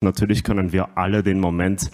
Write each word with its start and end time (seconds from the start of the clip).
Natürlich 0.00 0.44
können 0.44 0.72
wir 0.72 0.96
alle 0.96 1.24
den 1.24 1.40
Moment, 1.40 1.90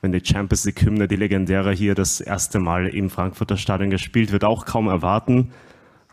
wenn 0.00 0.10
die 0.10 0.24
Champions 0.24 0.64
League 0.64 0.82
Hymne, 0.82 1.06
die 1.06 1.14
legendäre 1.14 1.72
hier 1.72 1.94
das 1.94 2.20
erste 2.20 2.58
Mal 2.58 2.88
im 2.88 3.10
Frankfurter 3.10 3.56
Stadion 3.56 3.90
gespielt 3.90 4.32
wird, 4.32 4.42
auch 4.44 4.66
kaum 4.66 4.88
erwarten. 4.88 5.52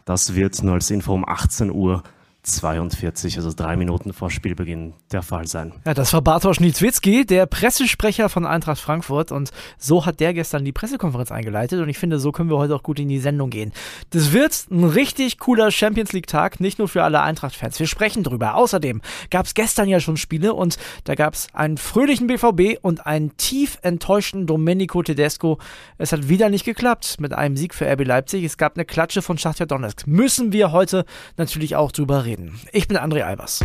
Das 0.06 0.36
wird 0.36 0.62
nur 0.62 0.76
als 0.76 0.92
Info 0.92 1.14
um 1.14 1.28
18 1.28 1.72
Uhr 1.72 2.04
42, 2.44 3.38
also 3.38 3.52
drei 3.56 3.76
Minuten 3.76 4.14
vor 4.14 4.32
Spielbeginn 4.32 4.94
der 5.12 5.22
Fall 5.22 5.46
sein. 5.46 5.74
Ja, 5.86 5.94
das 5.94 6.12
war 6.12 6.24
Bartosz 6.24 6.60
Niedzwitzki, 6.60 7.24
der 7.24 7.46
Pressesprecher 7.46 8.30
von 8.30 8.48
Eintracht 8.48 8.80
Frankfurt 8.80 9.32
und 9.32 9.52
so 9.78 10.08
hat 10.08 10.20
der 10.20 10.34
gestern 10.34 10.66
die 10.66 10.72
Pressekonferenz 10.72 11.32
eingeleitet 11.32 11.80
und 11.82 11.90
ich 11.90 12.00
finde, 12.00 12.20
so 12.20 12.32
können 12.32 12.50
wir 12.50 12.58
heute 12.58 12.76
auch 12.76 12.82
gut 12.82 13.00
in 13.00 13.10
die 13.10 13.20
Sendung 13.20 13.52
gehen. 13.52 13.72
Das 14.10 14.34
wird 14.34 14.66
ein 14.72 14.84
richtig 14.84 15.38
cooler 15.38 15.70
Champions 15.70 16.14
League 16.14 16.26
Tag, 16.26 16.60
nicht 16.60 16.80
nur 16.80 16.88
für 16.88 17.04
alle 17.04 17.22
Eintracht-Fans. 17.22 17.80
Wir 17.80 17.86
sprechen 17.86 18.24
drüber. 18.24 18.56
Außerdem 18.56 19.02
gab 19.30 19.46
es 19.46 19.54
gestern 19.54 19.88
ja 19.88 20.00
schon 20.00 20.18
Spiele 20.18 20.56
und 20.56 20.80
da 21.04 21.14
gab 21.14 21.36
es 21.36 21.48
einen 21.54 21.78
fröhlichen 21.78 22.26
BVB 22.26 22.80
und 22.82 23.06
einen 23.06 23.38
tief 23.38 23.78
enttäuschten 23.84 24.48
Domenico 24.48 25.04
Tedesco. 25.04 25.60
Es 26.00 26.12
hat 26.12 26.28
wieder 26.28 26.50
nicht 26.50 26.66
geklappt 26.66 27.18
mit 27.20 27.34
einem 27.34 27.56
Sieg 27.56 27.76
für 27.76 27.86
RB 27.86 28.04
Leipzig. 28.04 28.44
Es 28.44 28.58
gab 28.58 28.78
eine 28.78 28.86
Klatsche 28.86 29.22
von 29.22 29.38
Schachtja 29.38 29.68
Donetsk. 29.68 30.08
Müssen 30.08 30.52
wir 30.54 30.72
heute 30.72 31.06
natürlich 31.38 31.76
auch 31.76 31.92
drüber 31.92 32.26
reden 32.26 32.31
reden. 32.32 32.60
Ich 32.72 32.88
bin 32.88 32.98
André 32.98 33.24
Albers. 33.24 33.60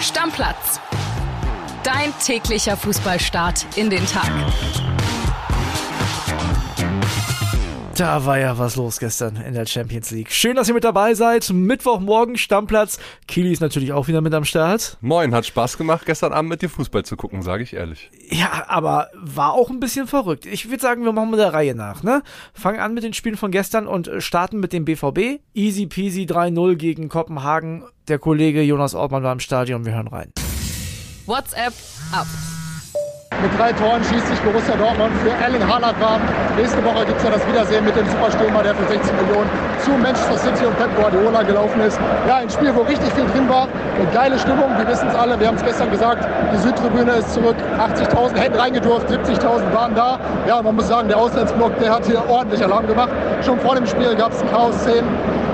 Stammplatz. 0.00 0.80
Dein 1.82 2.12
täglicher 2.24 2.76
Fußballstart 2.76 3.66
in 3.76 3.90
den 3.90 4.04
Tag. 4.06 4.30
Da 7.96 8.26
war 8.26 8.38
ja 8.38 8.58
was 8.58 8.76
los 8.76 8.98
gestern 8.98 9.36
in 9.36 9.54
der 9.54 9.64
Champions 9.64 10.10
League. 10.10 10.30
Schön, 10.30 10.54
dass 10.54 10.68
ihr 10.68 10.74
mit 10.74 10.84
dabei 10.84 11.14
seid. 11.14 11.48
Mittwochmorgen 11.48 12.36
Stammplatz. 12.36 12.98
Kili 13.26 13.50
ist 13.50 13.60
natürlich 13.60 13.94
auch 13.94 14.06
wieder 14.06 14.20
mit 14.20 14.34
am 14.34 14.44
Start. 14.44 14.98
Moin, 15.00 15.34
hat 15.34 15.46
Spaß 15.46 15.78
gemacht, 15.78 16.04
gestern 16.04 16.34
Abend 16.34 16.50
mit 16.50 16.60
dir 16.60 16.68
Fußball 16.68 17.06
zu 17.06 17.16
gucken, 17.16 17.40
sage 17.40 17.62
ich 17.62 17.72
ehrlich. 17.72 18.10
Ja, 18.28 18.64
aber 18.68 19.08
war 19.14 19.54
auch 19.54 19.70
ein 19.70 19.80
bisschen 19.80 20.06
verrückt. 20.06 20.44
Ich 20.44 20.68
würde 20.68 20.82
sagen, 20.82 21.04
wir 21.04 21.12
machen 21.12 21.30
mit 21.30 21.40
der 21.40 21.54
Reihe 21.54 21.74
nach. 21.74 22.02
Ne? 22.02 22.22
Fangen 22.52 22.80
an 22.80 22.92
mit 22.92 23.02
den 23.02 23.14
Spielen 23.14 23.38
von 23.38 23.50
gestern 23.50 23.86
und 23.86 24.10
starten 24.18 24.60
mit 24.60 24.74
dem 24.74 24.84
BVB. 24.84 25.40
Easy 25.54 25.86
peasy 25.86 26.24
3-0 26.24 26.74
gegen 26.74 27.08
Kopenhagen. 27.08 27.82
Der 28.08 28.18
Kollege 28.18 28.60
Jonas 28.60 28.94
Ortmann 28.94 29.22
war 29.22 29.32
im 29.32 29.40
Stadion. 29.40 29.86
Wir 29.86 29.94
hören 29.94 30.08
rein. 30.08 30.32
WhatsApp 31.24 31.72
ab. 32.12 32.26
Mit 33.42 33.52
drei 33.60 33.70
Toren 33.72 34.02
schießt 34.02 34.26
sich 34.26 34.40
Borussia 34.40 34.74
Dortmund 34.76 35.12
für 35.22 35.30
Erling 35.44 35.60
Haaland. 35.62 35.94
Nächste 36.56 36.82
Woche 36.82 37.04
gibt 37.04 37.18
es 37.18 37.24
ja 37.24 37.30
das 37.30 37.46
Wiedersehen 37.46 37.84
mit 37.84 37.94
dem 37.94 38.08
Superstürmer, 38.08 38.62
der 38.62 38.74
für 38.74 38.88
16 38.88 39.14
Millionen 39.14 39.50
zu 39.84 39.90
Manchester 39.92 40.38
City 40.38 40.64
und 40.64 40.76
Pep 40.78 40.88
Guardiola 40.96 41.42
gelaufen 41.42 41.80
ist. 41.82 42.00
Ja, 42.26 42.36
ein 42.36 42.48
Spiel, 42.48 42.74
wo 42.74 42.80
richtig 42.82 43.12
viel 43.12 43.26
drin 43.26 43.48
war. 43.48 43.68
Eine 43.98 44.10
geile 44.12 44.38
Stimmung, 44.38 44.70
wir 44.78 44.88
wissen 44.88 45.06
es 45.08 45.14
alle, 45.14 45.38
wir 45.38 45.48
haben 45.48 45.56
es 45.56 45.64
gestern 45.64 45.90
gesagt, 45.90 46.26
die 46.52 46.58
Südtribüne 46.58 47.12
ist 47.12 47.34
zurück. 47.34 47.56
80.000 47.78 48.36
hätten 48.36 48.58
reingedurft, 48.58 49.08
70.000 49.10 49.74
waren 49.74 49.94
da. 49.94 50.18
Ja, 50.48 50.62
man 50.62 50.74
muss 50.74 50.88
sagen, 50.88 51.08
der 51.08 51.18
Auslandsblock, 51.18 51.78
der 51.78 51.92
hat 51.92 52.06
hier 52.06 52.22
ordentlich 52.28 52.64
Alarm 52.64 52.86
gemacht. 52.86 53.10
Schon 53.44 53.60
vor 53.60 53.76
dem 53.76 53.86
Spiel 53.86 54.16
gab 54.16 54.32
es 54.32 54.42
Chaos-Szenen. 54.50 55.06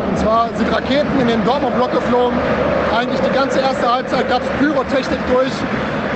Und 0.08 0.18
zwar 0.18 0.48
sind 0.54 0.72
Raketen 0.72 1.20
in 1.20 1.26
den 1.26 1.44
Dortmund-Block 1.44 1.90
geflogen. 1.90 2.38
Eigentlich 2.96 3.20
die 3.20 3.34
ganze 3.34 3.60
erste 3.60 3.92
Halbzeit 3.92 4.28
gab 4.28 4.42
es 4.42 4.48
Pyrotechnik 4.60 5.18
durch. 5.32 5.52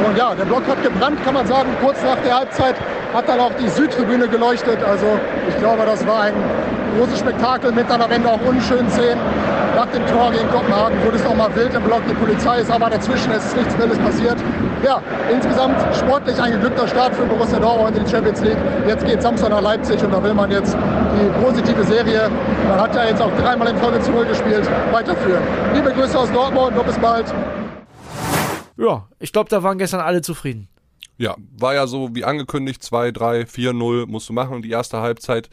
Und 0.05 0.17
ja, 0.17 0.35
der 0.35 0.45
Block 0.45 0.67
hat 0.69 0.83
gebrannt, 0.83 1.23
kann 1.25 1.35
man 1.35 1.47
sagen. 1.47 1.69
Kurz 1.83 2.03
nach 2.03 2.19
der 2.25 2.39
Halbzeit 2.39 2.75
hat 3.15 3.29
dann 3.29 3.41
auch 3.41 3.53
die 3.55 3.69
Südtribüne 3.69 4.29
geleuchtet. 4.29 4.79
Also 4.85 5.07
ich 5.49 5.57
glaube, 5.59 5.85
das 5.87 6.07
war 6.07 6.23
ein 6.23 6.35
großes 6.99 7.21
Spektakel 7.21 7.73
mit 7.73 7.89
dann 7.89 8.03
am 8.03 8.11
Ende 8.11 8.29
auch 8.29 8.41
unschönen 8.47 8.91
Szenen. 8.91 9.21
Nach 9.75 9.87
dem 9.87 10.07
Tor 10.07 10.31
gegen 10.33 10.49
Kopenhagen 10.51 10.97
wurde 11.05 11.17
es 11.17 11.25
nochmal 11.25 11.55
wild 11.55 11.75
im 11.75 11.83
Block. 11.83 12.01
Die 12.09 12.15
Polizei 12.15 12.61
ist 12.61 12.71
aber 12.71 12.89
dazwischen, 12.89 13.31
es 13.33 13.45
ist 13.45 13.57
nichts 13.57 13.77
Wildes 13.79 13.99
passiert. 13.99 14.37
Ja, 14.83 15.03
insgesamt 15.31 15.77
sportlich 15.95 16.41
ein 16.41 16.53
geglückter 16.53 16.89
Start 16.89 17.15
für 17.15 17.25
Borussia 17.25 17.59
Dortmund 17.59 17.97
in 17.97 18.05
die 18.05 18.11
Champions 18.11 18.41
League. 18.41 18.57
Jetzt 18.87 19.05
geht 19.05 19.21
Samstag 19.21 19.51
nach 19.51 19.61
Leipzig 19.61 20.03
und 20.03 20.13
da 20.13 20.23
will 20.23 20.33
man 20.33 20.51
jetzt 20.51 20.75
die 20.75 21.45
positive 21.45 21.85
Serie, 21.85 22.31
man 22.69 22.81
hat 22.81 22.95
ja 22.95 23.05
jetzt 23.05 23.21
auch 23.21 23.33
dreimal 23.43 23.69
in 23.69 23.77
Folge 23.77 24.01
zu 24.01 24.13
Null 24.13 24.25
gespielt, 24.25 24.69
weiterführen. 24.93 25.43
Liebe 25.75 25.93
Grüße 25.93 26.19
aus 26.19 26.33
Dortmund 26.33 26.77
und 26.77 26.87
bis 26.87 26.99
bald. 26.99 27.27
Ja, 28.77 29.09
ich 29.19 29.33
glaube, 29.33 29.49
da 29.51 29.63
waren 29.63 29.79
gestern 29.79 30.01
alle 30.01 30.23
zufrieden. 30.23 30.69
Ja, 31.19 31.37
war 31.59 31.75
ja 31.75 31.87
so 31.87 32.15
wie 32.15 32.25
angekündigt, 32.25 32.83
2, 32.83 33.11
3, 33.11 33.47
4, 33.47 33.73
0 33.73 34.07
musst 34.07 34.29
du 34.29 34.33
machen. 34.33 34.63
Die 34.63 34.71
erste 34.71 35.01
Halbzeit, 35.01 35.49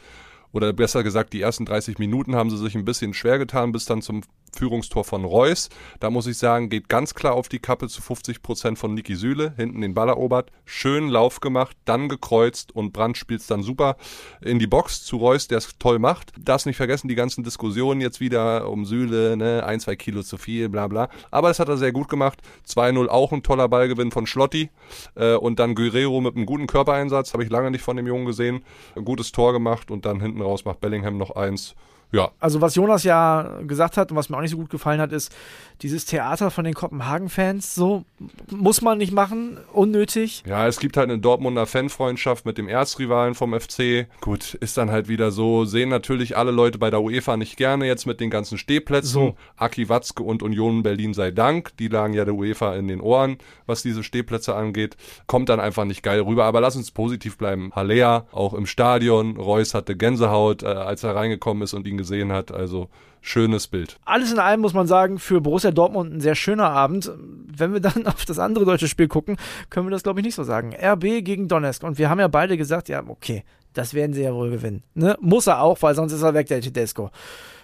oder 0.52 0.74
besser 0.74 1.04
gesagt, 1.04 1.34
die 1.34 1.42
ersten 1.42 1.66
30 1.66 2.00
Minuten 2.00 2.36
haben 2.36 2.50
sie 2.50 2.58
sich 2.58 2.76
ein 2.76 2.86
bisschen 2.86 3.14
schwer 3.14 3.38
getan, 3.40 3.72
bis 3.72 3.86
dann 3.86 4.02
zum 4.02 4.22
Führungstor 4.56 5.03
von 5.03 5.25
Reus. 5.25 5.69
Da 6.00 6.09
muss 6.09 6.28
ich 6.28 6.38
sagen, 6.38 6.69
geht 6.69 6.90
ganz 6.90 7.14
klar 7.14 7.34
auf 7.34 7.50
die 7.50 7.59
Kappe 7.59 7.88
zu 7.88 8.02
50 8.02 8.41
Prozent 8.41 8.80
von 8.80 8.94
Niki 8.94 9.16
Süle. 9.16 9.53
Hinten 9.58 9.81
den 9.81 9.94
Ball 9.94 10.09
erobert, 10.09 10.52
schön 10.66 11.09
Lauf 11.09 11.40
gemacht, 11.40 11.75
dann 11.86 12.09
gekreuzt 12.09 12.75
und 12.75 12.94
Brandt 12.94 13.18
spielt 13.18 13.42
es 13.42 13.47
dann 13.47 13.63
super 13.63 13.97
in 14.42 14.59
die 14.59 14.68
Box 14.68 15.03
zu 15.03 15.18
Reus, 15.18 15.47
der 15.47 15.58
es 15.59 15.78
toll 15.78 16.00
macht. 16.00 16.31
Darfst 16.40 16.66
nicht 16.66 16.78
vergessen, 16.78 17.08
die 17.08 17.16
ganzen 17.16 17.44
Diskussionen 17.44 18.02
jetzt 18.02 18.19
wieder 18.19 18.69
um 18.69 18.86
Süle, 18.86 19.38
ne, 19.38 19.63
ein, 19.66 19.80
zwei 19.80 19.96
Kilo 19.96 20.24
zu 20.24 20.38
viel, 20.38 20.69
bla 20.69 20.88
bla. 20.88 21.09
Aber 21.31 21.47
das 21.47 21.59
hat 21.59 21.69
er 21.69 21.78
sehr 21.78 21.92
gut 21.92 22.09
gemacht. 22.09 22.40
2-0 22.68 23.08
auch 23.08 23.31
ein 23.31 23.44
toller 23.44 23.68
Ballgewinn 23.68 24.12
von 24.12 24.28
Schlotti. 24.28 24.69
Äh, 25.16 25.36
und 25.36 25.59
dann 25.59 25.75
Guerrero 25.75 26.22
mit 26.22 26.36
einem 26.36 26.46
guten 26.46 26.68
Körpereinsatz, 26.68 27.34
habe 27.34 27.44
ich 27.44 27.50
lange 27.50 27.72
nicht 27.72 27.84
von 27.84 27.97
dem 27.97 28.08
Jungen 28.08 28.25
gesehen. 28.25 28.63
Ein 28.96 29.06
gutes 29.06 29.31
Tor 29.31 29.53
gemacht 29.53 29.92
und 29.92 30.06
dann 30.06 30.22
hinten 30.22 30.42
raus 30.42 30.66
macht 30.66 30.80
Bellingham 30.80 31.18
noch 31.18 31.36
eins. 31.36 31.75
Ja. 32.13 32.31
Also 32.40 32.62
was 32.62 32.75
Jonas 32.75 33.03
ja 33.03 33.59
gesagt 33.63 33.97
hat 33.97 34.12
und 34.12 34.18
was 34.18 34.29
mir 34.29 34.38
auch 34.38 34.41
nicht 34.41 34.51
so 34.51 34.57
gut 34.57 34.69
gefallen 34.69 35.01
hat, 35.01 35.12
ist 35.12 35.35
dieses 35.81 36.06
Theater 36.06 36.51
von 36.51 36.63
den 36.63 36.75
Kopenhagen-Fans. 36.75 37.74
So 37.74 38.06
muss 38.51 38.81
man 38.81 39.00
nicht 39.00 39.12
machen, 39.12 39.57
unnötig. 39.74 40.44
Ja, 40.46 40.68
es 40.68 40.79
gibt 40.79 40.96
halt 40.96 41.09
eine 41.09 41.19
Dortmunder 41.19 41.66
Fanfreundschaft 41.66 42.46
mit 42.46 42.59
dem 42.59 42.68
Erzrivalen 42.68 43.34
vom 43.34 43.59
FC. 43.59 44.07
Gut, 44.22 44.53
ist 44.53 44.78
dann 44.78 44.91
halt 44.91 45.07
wieder 45.07 45.31
so. 45.31 45.66
Sehen 45.66 45.90
natürlich 45.90 46.38
alle 46.38 46.51
Leute 46.51 46.78
bei 46.78 46.91
der 46.91 47.01
UEFA 47.01 47.35
nicht 47.35 47.57
gerne 47.57 47.88
jetzt 47.88 48.06
mit 48.06 48.19
den 48.19 48.30
ganzen 48.30 48.59
Stehplätzen. 48.59 49.12
So. 49.12 49.35
Aki 49.57 49.90
Watzke 49.90 50.22
und 50.22 50.44
Union 50.44 50.84
Berlin 50.84 51.16
sei 51.16 51.31
Dank. 51.31 51.75
Die 51.78 51.88
lagen 51.88 52.13
ja 52.13 52.25
der 52.25 52.35
UEFA 52.35 52.75
in 52.75 52.88
den 52.88 53.01
Ohren, 53.01 53.38
was 53.66 53.81
diese 53.81 54.03
Stehplätze 54.03 54.56
angeht. 54.56 54.97
Kommt 55.25 55.50
dann 55.50 55.59
einfach 55.59 55.85
nicht 55.85 56.03
geil 56.03 56.22
rüber. 56.22 56.45
Aber 56.45 56.62
lass 56.62 56.75
uns 56.75 56.91
positiv 56.91 57.40
bleiben. 57.40 57.72
Halea, 57.75 58.28
auch 58.31 58.53
im 58.53 58.68
Stadion. 58.68 59.35
Reus 59.38 59.74
hatte 59.74 59.97
Gänsehaut, 59.97 60.62
äh, 60.62 60.68
als 60.68 61.03
er 61.03 61.16
reingekommen 61.16 61.63
ist 61.63 61.74
und 61.74 61.88
ihn 61.88 62.03
gesehen 62.03 62.31
hat. 62.31 62.52
Also 62.52 62.90
schönes 63.22 63.68
Bild. 63.68 63.97
Alles 64.06 64.31
in 64.31 64.40
allem 64.40 64.62
muss 64.62 64.74
man 64.74 64.86
sagen, 64.86 65.18
für 65.18 65.41
Borussia 65.41 65.72
Dortmund 65.72 66.14
ein 66.14 66.22
sehr 66.22 66.36
schöner 66.36 66.69
Abend. 66.69 67.12
Wenn 67.47 67.74
wir 67.74 67.80
dann 67.80 68.06
auf 68.08 68.25
das 68.25 68.40
andere 68.40 68.66
deutsche 68.66 68.88
Spiel 68.88 69.08
gucken, 69.08 69.38
können 69.69 69.88
wir 69.88 69.91
das 69.91 70.03
glaube 70.03 70.19
ich 70.19 70.25
nicht 70.25 70.36
so 70.36 70.44
sagen. 70.44 70.74
RB 70.75 71.24
gegen 71.24 71.47
Donetsk. 71.47 71.84
Und 71.84 71.97
wir 71.97 72.09
haben 72.09 72.19
ja 72.19 72.28
beide 72.28 72.58
gesagt, 72.58 72.90
ja, 72.90 73.03
okay, 73.08 73.44
das 73.74 73.94
werden 73.94 74.13
sie 74.13 74.22
ja 74.24 74.34
wohl 74.34 74.52
gewinnen. 74.52 74.84
Ne? 74.94 75.18
Muss 75.19 75.47
er 75.47 75.62
auch, 75.62 75.81
weil 75.81 75.96
sonst 75.96 76.13
ist 76.13 76.22
er 76.22 76.34
weg, 76.34 76.47
der 76.47 76.62
Tedesco. 76.62 77.09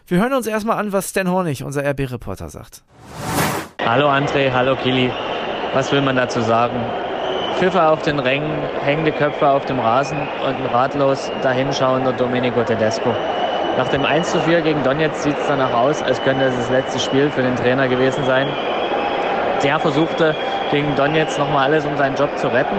Wir 0.08 0.20
hören 0.20 0.34
uns 0.34 0.48
erstmal 0.48 0.78
an, 0.78 0.92
was 0.92 1.10
Stan 1.10 1.30
Hornig, 1.30 1.64
unser 1.64 1.88
RB-Reporter, 1.88 2.50
sagt. 2.50 2.84
Hallo 3.86 4.10
André, 4.10 4.52
hallo 4.52 4.76
Kili. 4.76 5.12
Was 5.74 5.92
will 5.92 6.02
man 6.02 6.16
dazu 6.16 6.42
sagen? 6.42 6.80
Pfiffe 7.60 7.84
auf 7.84 8.02
den 8.04 8.20
Rängen, 8.20 8.52
hängende 8.82 9.12
Köpfe 9.12 9.48
auf 9.48 9.66
dem 9.66 9.80
Rasen 9.80 10.18
und 10.18 10.56
ein 10.56 10.66
ratlos 10.66 11.30
dahinschauender 11.44 12.14
Domenico 12.14 12.64
Tedesco. 12.64 13.14
Nach 13.78 13.88
dem 13.88 14.06
1 14.06 14.32
zu 14.32 14.40
4 14.42 14.62
gegen 14.62 14.84
Donetsk 14.84 15.22
sieht 15.22 15.38
es 15.38 15.48
danach 15.48 15.74
aus, 15.74 16.02
als 16.02 16.22
könnte 16.24 16.46
es 16.46 16.56
das 16.56 16.70
letzte 16.70 17.00
Spiel 17.00 17.30
für 17.30 17.42
den 17.42 17.56
Trainer 17.56 17.88
gewesen 17.88 18.26
sein. 18.26 18.48
Der 19.64 19.80
versuchte 19.80 20.36
gegen 20.72 20.96
Donetsk 20.96 21.38
nochmal 21.38 21.66
alles, 21.66 21.86
um 21.86 21.96
seinen 21.98 22.16
Job 22.16 22.38
zu 22.38 22.48
retten. 22.48 22.78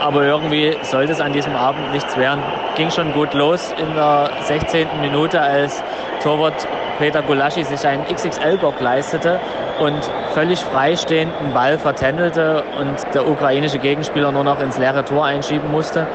Aber 0.00 0.22
irgendwie 0.22 0.76
sollte 0.82 1.12
es 1.12 1.20
an 1.20 1.32
diesem 1.32 1.54
Abend 1.54 1.92
nichts 1.92 2.16
werden. 2.16 2.42
Ging 2.74 2.90
schon 2.90 3.12
gut 3.12 3.34
los 3.34 3.74
in 3.78 3.94
der 3.94 4.30
16. 4.44 4.88
Minute, 5.00 5.40
als 5.40 5.82
Torwart 6.22 6.66
Peter 7.00 7.22
Gulaschi 7.22 7.64
sich 7.64 7.84
einen 7.86 8.04
XXL-Bock 8.04 8.78
leistete 8.78 9.40
und 9.80 9.98
völlig 10.34 10.60
freistehend 10.60 11.32
einen 11.40 11.54
Ball 11.54 11.78
vertändelte 11.78 12.62
und 12.78 12.94
der 13.14 13.26
ukrainische 13.26 13.78
Gegenspieler 13.78 14.30
nur 14.32 14.44
noch 14.44 14.60
ins 14.60 14.76
leere 14.76 15.02
Tor 15.02 15.24
einschieben 15.24 15.70
musste. 15.70 16.06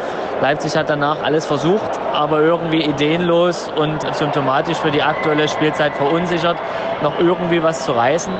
Leipzig 0.42 0.78
hat 0.78 0.88
danach 0.88 1.24
alles 1.24 1.48
versucht, 1.48 2.00
aber 2.14 2.42
irgendwie 2.42 2.84
ideenlos 2.84 3.68
und 3.76 4.00
symptomatisch 4.16 4.78
für 4.78 4.92
die 4.92 5.02
aktuelle 5.02 5.48
Spielzeit 5.48 5.94
verunsichert, 5.96 6.58
noch 7.02 7.18
irgendwie 7.20 7.64
was 7.64 7.84
zu 7.84 7.92
reißen. 7.92 8.34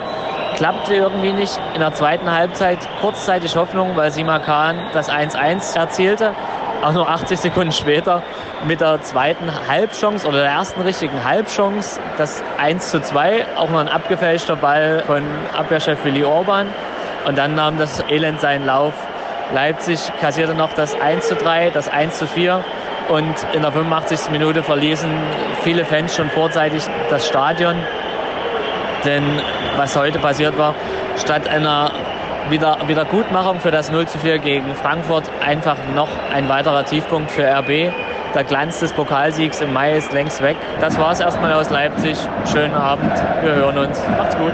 Klappte 0.56 0.94
irgendwie 0.94 1.34
nicht. 1.34 1.60
In 1.74 1.80
der 1.80 1.94
zweiten 1.94 2.32
Halbzeit 2.32 2.78
kurzzeitig 3.02 3.56
Hoffnung, 3.56 3.96
weil 3.96 4.12
Sima 4.12 4.38
Khan 4.38 4.76
das 4.94 5.10
1-1 5.10 5.76
erzielte 5.76 6.36
auch 6.82 6.94
nur 6.94 7.08
80 7.10 7.40
Sekunden 7.40 7.72
später 7.72 8.22
mit 8.66 8.82
der 8.82 9.02
zweiten 9.02 9.50
Halbchance 9.68 10.28
oder 10.28 10.40
der 10.42 10.52
ersten 10.52 10.82
richtigen 10.82 11.24
Halbchance 11.24 12.00
das 12.18 12.44
1 12.58 12.92
zu 12.92 13.02
2, 13.02 13.46
auch 13.56 13.70
noch 13.70 13.80
ein 13.80 13.90
abgefälschter 13.90 14.56
Ball 14.56 15.04
von 15.06 15.24
Abwehrchef 15.56 16.04
Willi 16.04 16.24
Orban. 16.24 16.68
Und 17.26 17.38
dann 17.38 17.56
nahm 17.56 17.78
das 17.78 18.04
Elend 18.10 18.40
seinen 18.40 18.66
Lauf. 18.66 18.94
Leipzig 19.54 20.00
kassierte 20.22 20.54
noch 20.54 20.74
das 20.74 21.00
1 21.00 21.28
zu 21.28 21.36
3, 21.36 21.72
das 21.72 21.88
1 21.90 22.18
zu 22.18 22.28
4 22.28 22.64
und 23.10 23.36
in 23.54 23.62
der 23.62 23.72
85. 23.72 24.32
Minute 24.32 24.64
verließen 24.64 25.12
viele 25.64 25.86
Fans 25.86 26.16
schon 26.16 26.30
vorzeitig 26.30 26.84
das 27.10 27.28
Stadion. 27.28 27.76
Denn 29.04 29.24
was 29.78 29.96
heute 29.96 30.18
passiert 30.18 30.58
war, 30.58 30.74
statt 31.18 31.48
einer 31.48 31.92
wieder, 32.50 32.78
Wiedergutmachung 32.88 33.60
für 33.60 33.72
das 33.72 33.92
0 33.92 34.08
zu 34.08 34.18
4 34.20 34.40
gegen 34.40 34.76
Frankfurt 34.76 35.30
einfach 35.46 35.78
noch 35.96 36.10
ein 36.34 36.48
weiterer 36.50 36.86
Tiefpunkt 36.86 37.32
für 37.32 37.44
RB. 37.44 37.92
Der 38.34 38.44
Glanz 38.44 38.80
des 38.80 38.92
Pokalsiegs 38.94 39.62
im 39.62 39.74
Mai 39.74 39.98
ist 39.98 40.12
längst 40.14 40.42
weg. 40.42 40.58
Das 40.82 40.98
war 40.98 41.12
es 41.12 41.20
erstmal 41.20 41.54
aus 41.54 41.70
Leipzig. 41.70 42.18
Schönen 42.52 42.74
Abend. 42.74 43.14
Wir 43.42 43.56
hören 43.56 43.78
uns. 43.78 44.02
Macht's 44.18 44.38
gut 44.38 44.54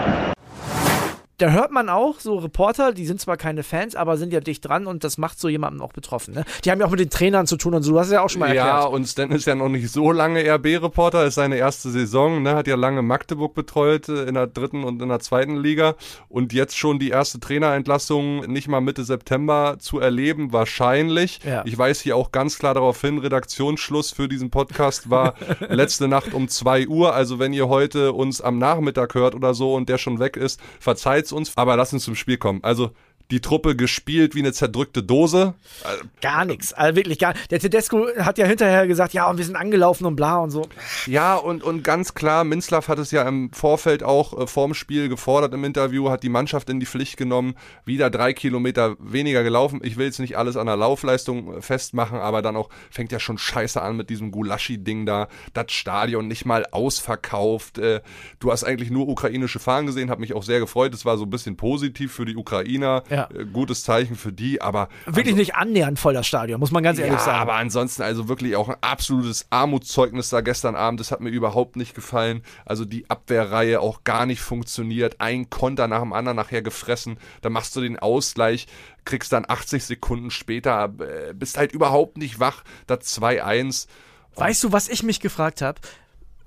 da 1.42 1.50
hört 1.50 1.72
man 1.72 1.88
auch 1.88 2.20
so 2.20 2.36
Reporter, 2.36 2.92
die 2.92 3.04
sind 3.04 3.20
zwar 3.20 3.36
keine 3.36 3.64
Fans, 3.64 3.96
aber 3.96 4.16
sind 4.16 4.32
ja 4.32 4.38
dicht 4.38 4.64
dran 4.64 4.86
und 4.86 5.02
das 5.02 5.18
macht 5.18 5.40
so 5.40 5.48
jemanden 5.48 5.80
auch 5.80 5.92
betroffen. 5.92 6.34
Ne? 6.34 6.44
Die 6.64 6.70
haben 6.70 6.78
ja 6.78 6.86
auch 6.86 6.92
mit 6.92 7.00
den 7.00 7.10
Trainern 7.10 7.48
zu 7.48 7.56
tun 7.56 7.74
und 7.74 7.82
so. 7.82 7.90
Du 7.90 7.98
hast 7.98 8.06
es 8.06 8.12
ja 8.12 8.22
auch 8.22 8.30
schon 8.30 8.38
mal 8.38 8.46
erklärt. 8.46 8.66
Ja, 8.68 8.84
und 8.84 9.06
Stan 9.06 9.28
ist 9.32 9.46
ja 9.46 9.56
noch 9.56 9.68
nicht 9.68 9.90
so 9.90 10.12
lange 10.12 10.40
RB-Reporter, 10.48 11.24
ist 11.24 11.34
seine 11.34 11.56
erste 11.56 11.90
Saison, 11.90 12.42
ne? 12.42 12.54
hat 12.54 12.68
ja 12.68 12.76
lange 12.76 13.02
Magdeburg 13.02 13.54
betreut 13.54 14.08
äh, 14.08 14.22
in 14.22 14.34
der 14.34 14.46
dritten 14.46 14.84
und 14.84 15.02
in 15.02 15.08
der 15.08 15.18
zweiten 15.18 15.56
Liga 15.56 15.96
und 16.28 16.52
jetzt 16.52 16.78
schon 16.78 17.00
die 17.00 17.10
erste 17.10 17.40
Trainerentlassung 17.40 18.46
nicht 18.46 18.68
mal 18.68 18.80
Mitte 18.80 19.02
September 19.02 19.78
zu 19.80 19.98
erleben, 19.98 20.52
wahrscheinlich. 20.52 21.40
Ja. 21.44 21.64
Ich 21.64 21.76
weise 21.76 22.04
hier 22.04 22.16
auch 22.16 22.30
ganz 22.30 22.56
klar 22.56 22.74
darauf 22.74 23.00
hin, 23.00 23.18
Redaktionsschluss 23.18 24.12
für 24.12 24.28
diesen 24.28 24.50
Podcast 24.50 25.10
war 25.10 25.34
letzte 25.68 26.06
Nacht 26.06 26.34
um 26.34 26.46
2 26.46 26.86
Uhr. 26.86 27.16
Also 27.16 27.40
wenn 27.40 27.52
ihr 27.52 27.68
heute 27.68 28.12
uns 28.12 28.40
am 28.40 28.58
Nachmittag 28.58 29.16
hört 29.16 29.34
oder 29.34 29.54
so 29.54 29.74
und 29.74 29.88
der 29.88 29.98
schon 29.98 30.20
weg 30.20 30.36
ist, 30.36 30.60
verzeiht 30.78 31.31
uns, 31.32 31.56
aber 31.56 31.76
lass 31.76 31.92
uns 31.92 32.04
zum 32.04 32.14
Spiel 32.14 32.36
kommen. 32.36 32.62
Also 32.62 32.92
die 33.32 33.40
Truppe 33.40 33.74
gespielt 33.74 34.34
wie 34.34 34.40
eine 34.40 34.52
zerdrückte 34.52 35.02
Dose. 35.02 35.54
Gar 36.20 36.44
nichts, 36.44 36.72
also 36.74 36.96
wirklich 36.96 37.18
gar 37.18 37.34
Der 37.50 37.58
Tedesco 37.58 38.06
hat 38.18 38.36
ja 38.36 38.46
hinterher 38.46 38.86
gesagt, 38.86 39.14
ja, 39.14 39.28
und 39.28 39.38
wir 39.38 39.44
sind 39.44 39.56
angelaufen 39.56 40.04
und 40.04 40.16
bla 40.16 40.38
und 40.38 40.50
so. 40.50 40.68
Ja, 41.06 41.36
und, 41.36 41.62
und 41.62 41.82
ganz 41.82 42.14
klar, 42.14 42.44
Minzlaff 42.44 42.88
hat 42.88 42.98
es 42.98 43.10
ja 43.10 43.26
im 43.26 43.50
Vorfeld 43.52 44.02
auch 44.02 44.38
äh, 44.38 44.46
vorm 44.46 44.74
Spiel 44.74 45.08
gefordert 45.08 45.54
im 45.54 45.64
Interview, 45.64 46.10
hat 46.10 46.22
die 46.22 46.28
Mannschaft 46.28 46.68
in 46.68 46.78
die 46.78 46.86
Pflicht 46.86 47.16
genommen, 47.16 47.54
wieder 47.86 48.10
drei 48.10 48.34
Kilometer 48.34 48.96
weniger 48.98 49.42
gelaufen. 49.42 49.80
Ich 49.82 49.96
will 49.96 50.06
jetzt 50.06 50.20
nicht 50.20 50.36
alles 50.36 50.58
an 50.58 50.66
der 50.66 50.76
Laufleistung 50.76 51.56
äh, 51.56 51.62
festmachen, 51.62 52.18
aber 52.18 52.42
dann 52.42 52.54
auch 52.54 52.68
fängt 52.90 53.12
ja 53.12 53.18
schon 53.18 53.38
scheiße 53.38 53.80
an 53.80 53.96
mit 53.96 54.10
diesem 54.10 54.30
Gulaschi-Ding 54.30 55.06
da. 55.06 55.28
Das 55.54 55.72
Stadion 55.72 56.28
nicht 56.28 56.44
mal 56.44 56.66
ausverkauft. 56.70 57.78
Äh, 57.78 58.02
du 58.40 58.52
hast 58.52 58.64
eigentlich 58.64 58.90
nur 58.90 59.08
ukrainische 59.08 59.58
Fahnen 59.58 59.86
gesehen, 59.86 60.10
hat 60.10 60.18
mich 60.18 60.34
auch 60.34 60.42
sehr 60.42 60.60
gefreut. 60.60 60.92
Es 60.92 61.06
war 61.06 61.16
so 61.16 61.24
ein 61.24 61.30
bisschen 61.30 61.56
positiv 61.56 62.12
für 62.12 62.26
die 62.26 62.36
Ukrainer. 62.36 63.04
Ja. 63.08 63.21
Äh, 63.34 63.44
gutes 63.46 63.84
Zeichen 63.84 64.16
für 64.16 64.32
die, 64.32 64.60
aber. 64.60 64.88
Wirklich 65.06 65.26
also, 65.28 65.36
nicht 65.36 65.54
annähernd 65.54 65.98
voll 65.98 66.14
das 66.14 66.26
Stadion, 66.26 66.60
muss 66.60 66.70
man 66.70 66.82
ganz 66.82 66.98
ehrlich 66.98 67.14
ja, 67.14 67.20
sagen. 67.20 67.38
Aber 67.38 67.54
ansonsten 67.54 68.02
also 68.02 68.28
wirklich 68.28 68.56
auch 68.56 68.68
ein 68.68 68.76
absolutes 68.80 69.46
Armutszeugnis 69.50 70.30
da 70.30 70.40
gestern 70.40 70.74
Abend. 70.74 71.00
Das 71.00 71.10
hat 71.10 71.20
mir 71.20 71.30
überhaupt 71.30 71.76
nicht 71.76 71.94
gefallen. 71.94 72.42
Also 72.64 72.84
die 72.84 73.08
Abwehrreihe 73.08 73.80
auch 73.80 74.04
gar 74.04 74.26
nicht 74.26 74.40
funktioniert. 74.40 75.20
Ein 75.20 75.50
Konter 75.50 75.88
nach 75.88 76.00
dem 76.00 76.12
anderen 76.12 76.36
nachher 76.36 76.62
gefressen. 76.62 77.18
Da 77.40 77.50
machst 77.50 77.76
du 77.76 77.80
den 77.80 77.98
Ausgleich 77.98 78.66
kriegst 79.04 79.32
dann 79.32 79.44
80 79.46 79.84
Sekunden 79.84 80.30
später, 80.30 80.92
äh, 80.98 81.34
bist 81.34 81.58
halt 81.58 81.72
überhaupt 81.72 82.18
nicht 82.18 82.40
wach, 82.40 82.64
da 82.86 82.94
2-1. 82.94 83.86
Weißt 84.34 84.64
du, 84.64 84.72
was 84.72 84.88
ich 84.88 85.02
mich 85.02 85.20
gefragt 85.20 85.62
habe? 85.62 85.80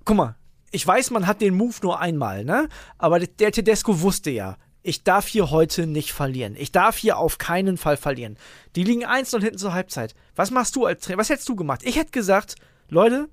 Guck 0.06 0.18
mal, 0.18 0.36
ich 0.72 0.86
weiß, 0.86 1.12
man 1.12 1.28
hat 1.28 1.42
den 1.42 1.56
Move 1.56 1.76
nur 1.84 2.00
einmal, 2.00 2.44
ne? 2.44 2.68
Aber 2.98 3.20
der 3.20 3.52
Tedesco 3.52 4.02
wusste 4.02 4.32
ja, 4.32 4.58
ich 4.86 5.04
darf 5.04 5.28
hier 5.28 5.50
heute 5.50 5.88
nicht 5.88 6.12
verlieren. 6.14 6.56
Ich 6.58 6.72
darf 6.72 6.98
hier 6.98 7.18
auf 7.18 7.38
keinen 7.40 7.78
Fall 7.78 7.98
verlieren. 7.98 8.38
Die 8.76 8.84
liegen 8.84 9.04
1 9.04 9.34
und 9.34 9.42
hinten 9.42 9.58
zur 9.58 9.74
Halbzeit. 9.74 10.14
Was 10.36 10.52
machst 10.52 10.76
du 10.76 10.86
als 10.86 11.02
Trainer? 11.02 11.18
Was 11.18 11.30
hättest 11.30 11.50
du 11.50 11.56
gemacht? 11.56 11.82
Ich 11.84 11.96
hätte 11.96 12.12
gesagt, 12.12 12.56
Leute, 12.88 13.28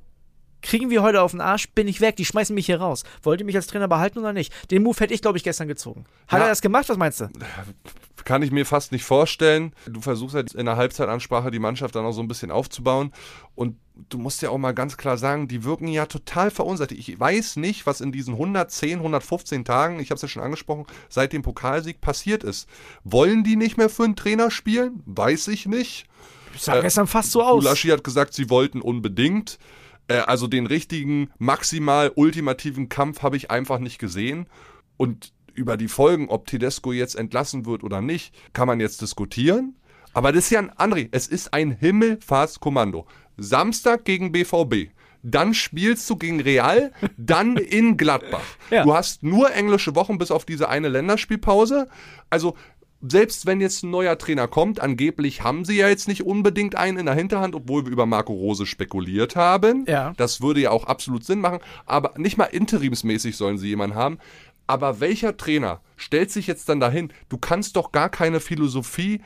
kriegen 0.62 0.90
wir 0.90 1.02
heute 1.02 1.22
auf 1.22 1.32
den 1.32 1.40
Arsch, 1.40 1.68
bin 1.70 1.88
ich 1.88 2.00
weg, 2.00 2.16
die 2.16 2.24
schmeißen 2.24 2.54
mich 2.54 2.66
hier 2.66 2.80
raus. 2.80 3.04
Wollt 3.22 3.40
ihr 3.40 3.46
mich 3.46 3.56
als 3.56 3.66
Trainer 3.66 3.88
behalten 3.88 4.18
oder 4.18 4.32
nicht? 4.32 4.52
Den 4.70 4.82
Move 4.82 4.98
hätte 4.98 5.14
ich, 5.14 5.22
glaube 5.22 5.38
ich, 5.38 5.44
gestern 5.44 5.68
gezogen. 5.68 6.04
Hat 6.28 6.38
ja, 6.38 6.46
er 6.46 6.48
das 6.48 6.62
gemacht? 6.62 6.88
Was 6.88 6.96
meinst 6.96 7.20
du? 7.20 7.28
Kann 8.24 8.42
ich 8.42 8.52
mir 8.52 8.64
fast 8.64 8.92
nicht 8.92 9.04
vorstellen. 9.04 9.74
Du 9.86 10.00
versuchst 10.00 10.34
halt 10.34 10.54
in 10.54 10.66
der 10.66 10.76
Halbzeitansprache 10.76 11.50
die 11.50 11.58
Mannschaft 11.58 11.96
dann 11.96 12.04
auch 12.04 12.12
so 12.12 12.22
ein 12.22 12.28
bisschen 12.28 12.50
aufzubauen 12.50 13.12
und 13.54 13.76
du 14.08 14.18
musst 14.18 14.42
ja 14.42 14.50
auch 14.50 14.58
mal 14.58 14.72
ganz 14.72 14.96
klar 14.96 15.18
sagen, 15.18 15.48
die 15.48 15.64
wirken 15.64 15.88
ja 15.88 16.06
total 16.06 16.50
verunsichert. 16.50 16.92
Ich 16.92 17.18
weiß 17.18 17.56
nicht, 17.56 17.86
was 17.86 18.00
in 18.00 18.12
diesen 18.12 18.34
110, 18.34 18.98
115 18.98 19.64
Tagen, 19.64 20.00
ich 20.00 20.10
habe 20.10 20.16
es 20.16 20.22
ja 20.22 20.28
schon 20.28 20.42
angesprochen, 20.42 20.86
seit 21.08 21.32
dem 21.32 21.42
Pokalsieg 21.42 22.00
passiert 22.00 22.44
ist. 22.44 22.68
Wollen 23.04 23.44
die 23.44 23.56
nicht 23.56 23.76
mehr 23.76 23.88
für 23.88 24.04
einen 24.04 24.16
Trainer 24.16 24.50
spielen? 24.50 25.02
Weiß 25.06 25.48
ich 25.48 25.66
nicht. 25.66 26.06
Ich 26.54 26.62
sah 26.62 26.78
äh, 26.78 26.82
gestern 26.82 27.06
fast 27.06 27.32
so 27.32 27.42
aus. 27.42 27.64
Laschi 27.64 27.88
hat 27.88 28.04
gesagt, 28.04 28.34
sie 28.34 28.50
wollten 28.50 28.80
unbedingt. 28.80 29.58
Äh, 30.12 30.18
also 30.26 30.46
den 30.46 30.66
richtigen, 30.66 31.30
maximal 31.38 32.12
ultimativen 32.14 32.88
Kampf 32.88 33.22
habe 33.22 33.36
ich 33.36 33.50
einfach 33.50 33.78
nicht 33.78 33.98
gesehen. 33.98 34.46
Und 34.96 35.32
über 35.54 35.76
die 35.76 35.88
Folgen, 35.88 36.28
ob 36.28 36.46
Tedesco 36.46 36.92
jetzt 36.92 37.14
entlassen 37.14 37.66
wird 37.66 37.84
oder 37.84 38.00
nicht, 38.00 38.34
kann 38.52 38.66
man 38.66 38.80
jetzt 38.80 39.00
diskutieren. 39.00 39.76
Aber 40.14 40.32
das 40.32 40.44
ist 40.44 40.50
ja 40.50 40.60
ein 40.60 40.70
André, 40.70 41.08
es 41.10 41.26
ist 41.26 41.54
ein 41.54 41.70
Himmelfahrtskommando. 41.72 43.06
Samstag 43.36 44.04
gegen 44.04 44.32
BVB. 44.32 44.90
Dann 45.24 45.54
spielst 45.54 46.10
du 46.10 46.16
gegen 46.16 46.40
Real, 46.40 46.92
dann 47.16 47.56
in 47.56 47.96
Gladbach. 47.96 48.42
Ja. 48.70 48.84
Du 48.84 48.94
hast 48.94 49.22
nur 49.22 49.52
englische 49.52 49.94
Wochen 49.94 50.16
bis 50.16 50.30
auf 50.30 50.46
diese 50.46 50.70
eine 50.70 50.88
Länderspielpause. 50.88 51.88
Also 52.30 52.56
selbst 53.02 53.46
wenn 53.46 53.60
jetzt 53.60 53.82
ein 53.82 53.90
neuer 53.90 54.16
Trainer 54.16 54.48
kommt, 54.48 54.80
angeblich 54.80 55.42
haben 55.42 55.64
sie 55.64 55.76
ja 55.76 55.88
jetzt 55.88 56.08
nicht 56.08 56.24
unbedingt 56.24 56.76
einen 56.76 56.98
in 56.98 57.06
der 57.06 57.14
Hinterhand, 57.14 57.54
obwohl 57.54 57.84
wir 57.84 57.92
über 57.92 58.06
Marco 58.06 58.32
Rose 58.32 58.64
spekuliert 58.64 59.36
haben. 59.36 59.84
Ja. 59.88 60.12
Das 60.16 60.40
würde 60.40 60.60
ja 60.60 60.70
auch 60.70 60.84
absolut 60.84 61.24
Sinn 61.24 61.40
machen. 61.40 61.58
Aber 61.84 62.14
nicht 62.16 62.38
mal 62.38 62.44
interimsmäßig 62.44 63.36
sollen 63.36 63.58
sie 63.58 63.68
jemanden 63.68 63.96
haben. 63.96 64.18
Aber 64.66 65.00
welcher 65.00 65.36
Trainer 65.36 65.80
stellt 65.96 66.30
sich 66.30 66.46
jetzt 66.46 66.68
dann 66.68 66.80
dahin? 66.80 67.12
Du 67.28 67.36
kannst 67.36 67.76
doch 67.76 67.92
gar 67.92 68.08
keine 68.08 68.40
Philosophie 68.40 69.20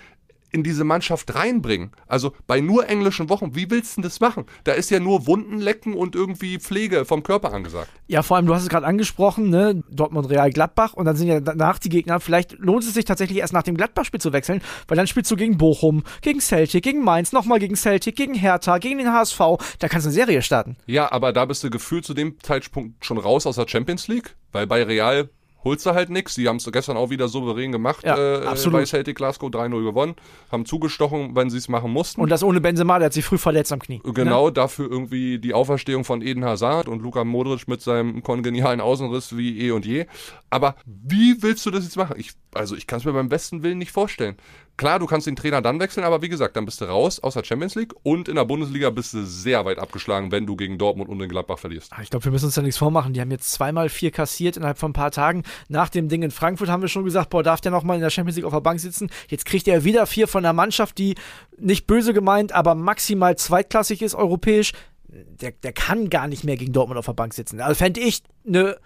in 0.57 0.63
diese 0.63 0.85
Mannschaft 0.85 1.35
reinbringen. 1.35 1.93
Also 2.07 2.33
bei 2.47 2.61
nur 2.61 2.89
englischen 2.89 3.29
Wochen, 3.29 3.55
wie 3.55 3.71
willst 3.71 3.99
du 3.99 4.01
das 4.01 4.21
machen? 4.21 4.47
Da 4.65 4.73
ist 4.73 4.91
ja 4.91 4.99
nur 4.99 5.27
Wunden 5.27 5.59
lecken 5.59 5.95
und 5.95 6.15
irgendwie 6.15 6.59
Pflege 6.59 7.05
vom 7.05 7.23
Körper 7.23 7.53
angesagt. 7.53 7.91
Ja, 8.07 8.23
vor 8.23 8.37
allem, 8.37 8.47
du 8.47 8.55
hast 8.55 8.63
es 8.63 8.69
gerade 8.71 8.87
angesprochen, 8.87 9.51
ne? 9.51 9.83
Dortmund, 9.91 10.31
Real, 10.31 10.51
Gladbach 10.51 10.95
und 10.95 11.05
dann 11.05 11.15
sind 11.15 11.29
ja 11.29 11.41
danach 11.41 11.79
die 11.79 11.91
Gegner. 11.91 12.21
Vielleicht 12.21 12.53
lohnt 12.59 12.85
es 12.85 12.95
sich 12.95 13.05
tatsächlich 13.05 13.39
erst 13.39 13.53
nach 13.53 13.63
dem 13.63 13.77
Gladbach-Spiel 13.77 14.21
zu 14.21 14.33
wechseln, 14.33 14.63
weil 14.89 14.97
dann 14.97 15.07
spielst 15.07 15.31
du 15.31 15.37
gegen 15.37 15.59
Bochum, 15.59 16.03
gegen 16.23 16.41
Celtic, 16.41 16.83
gegen 16.83 17.05
Mainz, 17.05 17.33
nochmal 17.33 17.59
gegen 17.59 17.77
Celtic, 17.77 18.17
gegen 18.17 18.35
Hertha, 18.35 18.79
gegen 18.79 18.99
den 18.99 19.13
HSV. 19.13 19.39
Da 19.79 19.89
kannst 19.89 20.07
du 20.07 20.09
eine 20.09 20.15
Serie 20.15 20.41
starten. 20.41 20.77
Ja, 20.87 21.13
aber 21.13 21.35
da 21.35 21.45
bist 21.45 21.63
du 21.63 21.71
gefühlt 21.71 22.07
zu 22.07 22.15
dem 22.15 22.41
Zeitpunkt 22.41 23.05
schon 23.05 23.19
raus 23.19 23.47
aus 23.47 23.57
der 23.57 23.69
Champions 23.69 24.09
League, 24.09 24.37
weil 24.53 24.67
bei 24.67 24.83
Real 24.83 25.29
holst 25.67 25.85
du 25.85 25.91
halt 25.91 26.11
nichts. 26.11 26.35
Sie 26.35 26.49
haben 26.49 26.57
es 26.57 26.71
gestern 26.73 26.97
auch 26.97 27.11
wieder 27.11 27.29
souverän 27.29 27.73
gemacht 27.73 28.05
ja, 28.05 28.17
äh, 28.17 28.71
bei 28.71 28.87
Celtic 28.87 29.17
Glasgow 29.17 29.51
3-0 29.51 29.83
gewonnen, 29.83 30.15
haben 30.51 30.65
zugestochen, 30.65 31.35
wenn 31.35 31.51
sie 31.51 31.59
es 31.59 31.69
machen 31.69 31.91
mussten. 31.91 32.21
Und 32.21 32.31
das 32.31 32.43
ohne 32.43 32.61
Benzema, 32.61 32.99
der 32.99 33.07
hat 33.07 33.13
sich 33.13 33.25
früh 33.25 33.37
verletzt 33.37 33.73
am 33.73 33.81
Knie. 33.81 34.01
Genau, 34.03 34.47
ne? 34.47 34.53
dafür 34.53 34.91
irgendwie 34.91 35.39
die 35.39 35.53
Auferstehung 35.53 36.05
von 36.05 36.23
Eden 36.23 36.45
Hazard 36.45 36.89
und 36.89 37.03
Luka 37.03 37.25
Modric 37.25 37.69
mit 37.69 37.83
seinem 37.83 38.23
kongenialen 38.23 38.81
Außenriss 38.81 39.37
wie 39.37 39.61
eh 39.61 39.73
und 39.73 39.85
je. 39.85 40.07
Aber 40.51 40.77
wie 40.87 41.43
willst 41.43 41.67
du 41.67 41.71
das 41.71 41.85
jetzt 41.85 41.97
machen? 41.97 42.15
Ich, 42.19 42.33
also 42.57 42.77
ich 42.77 42.87
kann 42.87 42.99
es 42.99 43.05
mir 43.05 43.13
beim 43.13 43.29
besten 43.29 43.63
Willen 43.63 43.79
nicht 43.79 43.93
vorstellen. 43.93 44.37
Klar, 44.77 44.99
du 44.99 45.07
kannst 45.07 45.27
den 45.27 45.37
Trainer 45.37 45.63
dann 45.63 45.81
wechseln, 45.81 46.05
aber 46.05 46.21
wie 46.21 46.29
gesagt, 46.29 46.57
dann 46.57 46.67
bist 46.67 46.81
du 46.83 46.85
raus 46.85 47.19
aus 47.21 47.35
der 47.35 47.45
Champions 47.45 47.75
League 47.77 47.95
und 48.03 48.29
in 48.29 48.35
der 48.35 48.45
Bundesliga 48.45 48.91
bist 48.91 49.15
du 49.15 49.25
sehr 49.25 49.65
weit 49.65 49.79
abgeschlagen, 49.79 50.33
wenn 50.33 50.45
du 50.45 50.55
gegen 50.55 50.77
Dortmund 50.77 51.09
und 51.09 51.19
den 51.19 51.31
Gladbach 51.31 51.59
verlierst. 51.59 51.93
Ah, 51.95 52.03
ich 52.03 52.11
glaube, 52.11 52.27
wir 52.27 52.33
müssen 52.33 52.47
uns 52.47 52.57
da 52.57 52.63
nichts 52.63 52.77
vormachen. 52.77 53.15
Die 53.15 53.21
haben 53.21 53.31
jetzt 53.31 53.53
zweimal 53.53 53.89
vier 53.89 54.11
kassiert 54.11 54.59
innerhalb 54.59 54.77
von 54.79 54.91
ein 54.91 54.95
paar 54.95 55.11
Tagen. 55.11 55.45
Nach 55.69 55.89
dem 55.89 56.09
Ding 56.09 56.23
in 56.23 56.31
Frankfurt 56.31 56.69
haben 56.69 56.83
wir 56.83 56.89
schon 56.89 57.05
gesagt, 57.05 57.31
boah, 57.31 57.43
darf 57.43 57.63
der 57.63 57.73
nochmal 57.73 57.97
in 57.97 58.03
der 58.03 58.11
Champions 58.11 58.37
League 58.37 58.45
auf 58.45 58.53
der 58.53 58.61
Bank 58.61 58.81
sitzen? 58.81 59.09
Jetzt 59.29 59.47
kriegt 59.47 59.67
er 59.67 59.85
wieder 59.85 60.07
vier 60.07 60.29
von 60.29 60.43
der 60.43 60.53
Mannschaft, 60.53 60.99
die 60.99 61.15
nicht 61.59 61.87
böse 61.87 62.13
gemeint, 62.13 62.53
aber 62.53 62.75
maximal 62.75 63.37
zweitklassig 63.37 64.03
ist 64.03 64.15
europäisch. 64.15 64.73
Der, 65.09 65.53
der 65.53 65.73
kann 65.73 66.11
gar 66.11 66.29
nicht 66.29 66.45
mehr 66.45 66.57
gegen 66.57 66.75
Dortmund 66.75 66.99
auf 66.99 67.07
der 67.07 67.15
Bank 67.15 67.33
sitzen. 67.33 67.61
Also 67.61 67.77
fände 67.77 68.01
ich 68.01 68.23
eine 68.47 68.77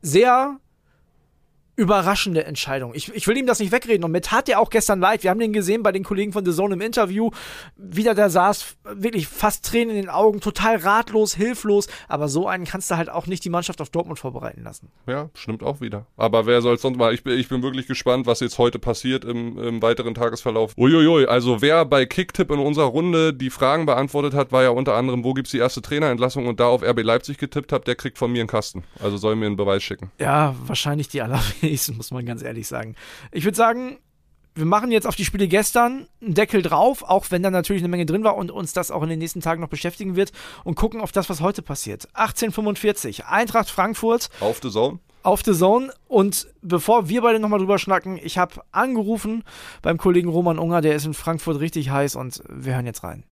sehr 0.00 0.58
überraschende 1.76 2.44
Entscheidung. 2.44 2.92
Ich, 2.94 3.14
ich 3.14 3.28
will 3.28 3.36
ihm 3.36 3.46
das 3.46 3.60
nicht 3.60 3.70
wegreden 3.70 4.04
und 4.04 4.10
mir 4.10 4.22
tat 4.22 4.48
er 4.48 4.60
auch 4.60 4.70
gestern 4.70 4.98
leid. 4.98 5.22
Wir 5.22 5.30
haben 5.30 5.38
den 5.38 5.52
gesehen 5.52 5.82
bei 5.82 5.92
den 5.92 6.04
Kollegen 6.04 6.32
von 6.32 6.44
The 6.44 6.52
Zone 6.52 6.74
im 6.74 6.80
Interview, 6.80 7.30
wieder 7.76 8.14
der 8.14 8.30
saß, 8.30 8.76
wirklich 8.94 9.28
fast 9.28 9.66
Tränen 9.66 9.94
in 9.94 10.02
den 10.02 10.08
Augen, 10.08 10.40
total 10.40 10.76
ratlos, 10.76 11.34
hilflos, 11.34 11.88
aber 12.08 12.28
so 12.28 12.48
einen 12.48 12.64
kannst 12.64 12.90
du 12.90 12.96
halt 12.96 13.10
auch 13.10 13.26
nicht 13.26 13.44
die 13.44 13.50
Mannschaft 13.50 13.82
auf 13.82 13.90
Dortmund 13.90 14.18
vorbereiten 14.18 14.62
lassen. 14.62 14.88
Ja, 15.06 15.28
stimmt 15.34 15.62
auch 15.62 15.82
wieder. 15.82 16.06
Aber 16.16 16.46
wer 16.46 16.62
soll 16.62 16.78
sonst 16.78 16.96
mal, 16.96 17.12
ich 17.12 17.22
bin, 17.22 17.38
ich 17.38 17.48
bin 17.48 17.62
wirklich 17.62 17.86
gespannt, 17.86 18.26
was 18.26 18.40
jetzt 18.40 18.56
heute 18.56 18.78
passiert 18.78 19.26
im, 19.26 19.58
im 19.58 19.82
weiteren 19.82 20.14
Tagesverlauf. 20.14 20.72
Uiuiui, 20.78 21.26
also 21.26 21.60
wer 21.60 21.84
bei 21.84 22.06
Kicktipp 22.06 22.50
in 22.50 22.58
unserer 22.58 22.86
Runde 22.86 23.34
die 23.34 23.50
Fragen 23.50 23.84
beantwortet 23.84 24.32
hat, 24.32 24.50
war 24.50 24.62
ja 24.62 24.70
unter 24.70 24.94
anderem, 24.94 25.24
wo 25.24 25.34
gibt's 25.34 25.50
die 25.50 25.58
erste 25.58 25.82
Trainerentlassung 25.82 26.46
und 26.46 26.58
da 26.58 26.68
auf 26.68 26.82
RB 26.82 27.02
Leipzig 27.02 27.36
getippt 27.36 27.70
hat, 27.70 27.86
der 27.86 27.96
kriegt 27.96 28.16
von 28.16 28.32
mir 28.32 28.40
einen 28.40 28.48
Kasten. 28.48 28.84
Also 29.02 29.18
soll 29.18 29.36
mir 29.36 29.46
einen 29.46 29.56
Beweis 29.56 29.82
schicken. 29.82 30.10
Ja, 30.18 30.54
wahrscheinlich 30.66 31.08
die 31.08 31.20
allerwenigsten 31.20 31.65
nächsten, 31.66 31.96
muss 31.98 32.10
man 32.10 32.24
ganz 32.26 32.42
ehrlich 32.42 32.66
sagen. 32.66 32.94
Ich 33.32 33.44
würde 33.44 33.56
sagen, 33.56 33.98
wir 34.54 34.64
machen 34.64 34.90
jetzt 34.90 35.06
auf 35.06 35.16
die 35.16 35.24
Spiele 35.24 35.48
gestern 35.48 36.06
einen 36.22 36.32
Deckel 36.34 36.62
drauf, 36.62 37.02
auch 37.02 37.26
wenn 37.30 37.42
da 37.42 37.50
natürlich 37.50 37.82
eine 37.82 37.88
Menge 37.90 38.06
drin 38.06 38.24
war 38.24 38.36
und 38.36 38.50
uns 38.50 38.72
das 38.72 38.90
auch 38.90 39.02
in 39.02 39.10
den 39.10 39.18
nächsten 39.18 39.42
Tagen 39.42 39.60
noch 39.60 39.68
beschäftigen 39.68 40.16
wird 40.16 40.32
und 40.64 40.76
gucken 40.76 41.02
auf 41.02 41.12
das, 41.12 41.28
was 41.28 41.42
heute 41.42 41.60
passiert. 41.60 42.08
1845, 42.14 43.26
Eintracht 43.26 43.68
Frankfurt. 43.70 44.30
Auf 44.40 44.60
The 44.62 44.70
Zone. 44.70 44.98
auf 45.22 45.42
The 45.44 45.52
Zone. 45.52 45.92
Und 46.08 46.48
bevor 46.62 47.10
wir 47.10 47.20
beide 47.20 47.38
nochmal 47.38 47.58
drüber 47.58 47.78
schnacken, 47.78 48.18
ich 48.22 48.38
habe 48.38 48.62
angerufen 48.72 49.44
beim 49.82 49.98
Kollegen 49.98 50.30
Roman 50.30 50.58
Unger, 50.58 50.80
der 50.80 50.94
ist 50.94 51.04
in 51.04 51.12
Frankfurt 51.14 51.60
richtig 51.60 51.90
heiß 51.90 52.16
und 52.16 52.42
wir 52.48 52.74
hören 52.74 52.86
jetzt 52.86 53.04
rein. 53.04 53.24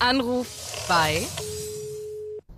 Anruf 0.00 0.48
bei 0.88 1.22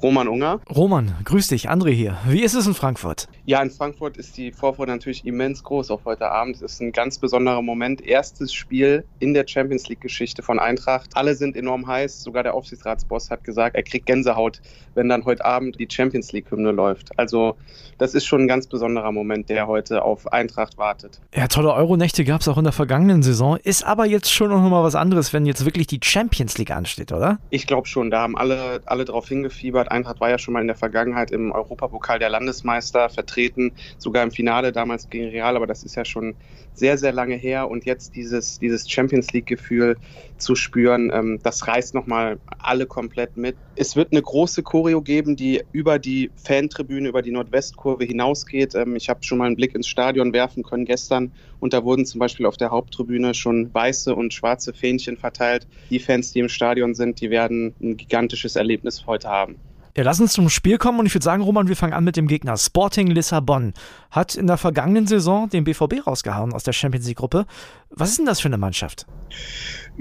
Roman 0.03 0.29
Unger. 0.29 0.61
Roman, 0.75 1.15
grüß 1.25 1.49
dich, 1.49 1.71
André 1.71 1.91
hier. 1.91 2.19
Wie 2.29 2.43
ist 2.43 2.55
es 2.55 2.67
in 2.67 2.75
Frankfurt? 2.75 3.29
Ja, 3.47 3.63
in 3.63 3.71
Frankfurt 3.71 4.19
ist 4.19 4.37
die 4.37 4.53
Vorfreude 4.53 4.93
natürlich 4.93 5.25
immens 5.25 5.63
groß 5.63 5.91
auf 5.91 6.05
heute 6.05 6.31
Abend. 6.31 6.57
Es 6.57 6.75
ist 6.75 6.81
ein 6.83 6.93
ganz 6.93 7.19
besonderer 7.19 7.63
Moment. 7.63 8.03
Erstes 8.03 8.53
Spiel 8.53 9.05
in 9.21 9.33
der 9.33 9.47
Champions 9.47 9.89
League-Geschichte 9.89 10.43
von 10.43 10.59
Eintracht. 10.59 11.17
Alle 11.17 11.35
sind 11.35 11.57
enorm 11.57 11.87
heiß. 11.87 12.23
Sogar 12.23 12.43
der 12.43 12.55
Aufsichtsratsboss 12.55 13.31
hat 13.31 13.45
gesagt, 13.45 13.75
er 13.75 13.85
kriegt 13.85 14.05
Gänsehaut, 14.05 14.61
wenn 14.95 15.09
dann 15.09 15.25
heute 15.25 15.45
Abend 15.45 15.81
die 15.81 15.89
Champions 15.91 16.31
League-Hymne 16.33 16.73
läuft. 16.73 17.19
Also, 17.19 17.57
das 17.97 18.15
ist 18.15 18.27
schon 18.27 18.43
ein 18.43 18.49
ganz 18.49 18.67
besonderer 18.67 19.13
Moment, 19.13 19.49
der 19.49 19.67
heute 19.67 20.03
auf 20.03 20.31
Eintracht 20.31 20.77
wartet. 20.77 21.21
Ja, 21.35 21.47
tolle 21.49 21.73
Euronächte 21.73 22.25
gab 22.25 22.43
es 22.43 22.49
auch 22.49 22.59
in 22.59 22.65
der 22.65 22.73
vergangenen 22.73 23.23
Saison. 23.23 23.57
Ist 23.57 23.85
aber 23.87 24.05
jetzt 24.05 24.31
schon 24.31 24.51
noch 24.51 24.61
mal 24.61 24.83
was 24.83 24.95
anderes, 24.95 25.33
wenn 25.33 25.47
jetzt 25.47 25.65
wirklich 25.65 25.87
die 25.87 26.01
Champions 26.03 26.59
League 26.59 26.71
ansteht, 26.71 27.13
oder? 27.13 27.39
Ich 27.49 27.67
glaube 27.67 27.87
schon. 27.87 28.11
Da 28.11 28.21
haben 28.21 28.37
alle, 28.37 28.83
alle 28.85 29.05
drauf 29.07 29.29
hingefiebert. 29.29 29.86
Eintracht 29.89 30.21
war 30.21 30.31
ja 30.31 30.39
schon 30.39 30.55
mal 30.55 30.61
in 30.61 30.67
der 30.67 30.77
Vergangenheit 30.77 31.31
im 31.31 31.53
Europapokal 31.53 32.19
der 32.19 32.31
Landesmeister 32.31 33.09
vertreten, 33.09 33.73
sogar 33.99 34.23
im 34.23 34.31
Finale 34.31 34.73
damals 34.73 35.09
gegen 35.11 35.29
Real, 35.29 35.57
aber 35.57 35.67
das 35.67 35.83
ist 35.83 35.97
ja 35.97 36.05
schon 36.05 36.35
sehr, 36.75 36.99
sehr 36.99 37.13
lange 37.13 37.37
her 37.37 37.71
und 37.71 37.87
jetzt 37.87 38.15
dieses, 38.15 38.59
dieses 38.59 38.89
Champions 38.89 39.33
League-Gefühl 39.33 39.97
zu 40.37 40.55
spüren, 40.55 41.11
ähm, 41.13 41.39
das 41.43 41.67
reißt 41.67 41.95
nochmal 41.95 42.39
alle 42.59 42.87
komplett 42.87 43.37
mit. 43.37 43.57
Es 43.75 43.97
wird 43.97 44.13
eine 44.13 44.23
große 44.23 44.63
Choreo 44.63 45.01
geben, 45.01 45.37
die 45.37 45.63
über 45.73 45.99
die 45.99 46.31
Fantribüne, 46.37 47.09
über 47.09 47.23
die 47.23 47.31
Nordwestkurve 47.31 48.05
hinausgeht. 48.05 48.75
Ähm, 48.75 48.97
ich 48.97 49.09
habe 49.09 49.23
schon 49.23 49.39
mal 49.39 49.47
einen 49.47 49.57
Blick 49.57 49.75
ins 49.75 49.89
Stadion 49.89 50.33
werfen 50.33 50.63
können 50.63 50.85
gestern 50.85 51.33
und 51.61 51.73
da 51.73 51.85
wurden 51.85 52.05
zum 52.05 52.19
Beispiel 52.19 52.47
auf 52.47 52.57
der 52.57 52.71
Haupttribüne 52.71 53.35
schon 53.35 53.73
weiße 53.73 54.15
und 54.15 54.35
schwarze 54.35 54.73
Fähnchen 54.73 55.17
verteilt. 55.17 55.67
Die 55.91 55.99
Fans, 55.99 56.33
die 56.33 56.41
im 56.41 56.49
Stadion 56.49 56.95
sind, 56.95 57.21
die 57.21 57.31
werden 57.31 57.75
ein 57.81 57.97
gigantisches 57.97 58.57
Erlebnis 58.57 59.07
heute 59.07 59.29
haben. 59.29 59.57
Ja, 59.97 60.03
lass 60.03 60.21
uns 60.21 60.35
zum 60.35 60.51
Spiel 60.51 60.77
kommen 60.77 61.01
und 61.01 61.07
ich 61.07 61.15
würde 61.15 61.25
sagen, 61.25 61.43
Roman, 61.43 61.69
wir 61.69 61.75
fangen 61.75 61.95
an 61.95 62.05
mit 62.05 62.19
dem 62.19 62.27
Gegner. 62.27 62.59
Sporting 62.59 63.07
Lissabon 63.07 63.73
hat 64.11 64.35
in 64.35 64.47
der 64.47 64.59
vergangenen 64.59 65.07
Saison 65.07 65.49
den 65.49 65.65
BVB 65.65 66.07
rausgehauen 66.07 66.53
aus 66.53 66.65
der 66.65 66.75
Champions 66.75 67.07
League 67.07 67.17
Gruppe. 67.17 67.47
Was 67.89 68.11
ist 68.11 68.19
denn 68.19 68.27
das 68.27 68.41
für 68.41 68.49
eine 68.49 68.59
Mannschaft? 68.59 69.07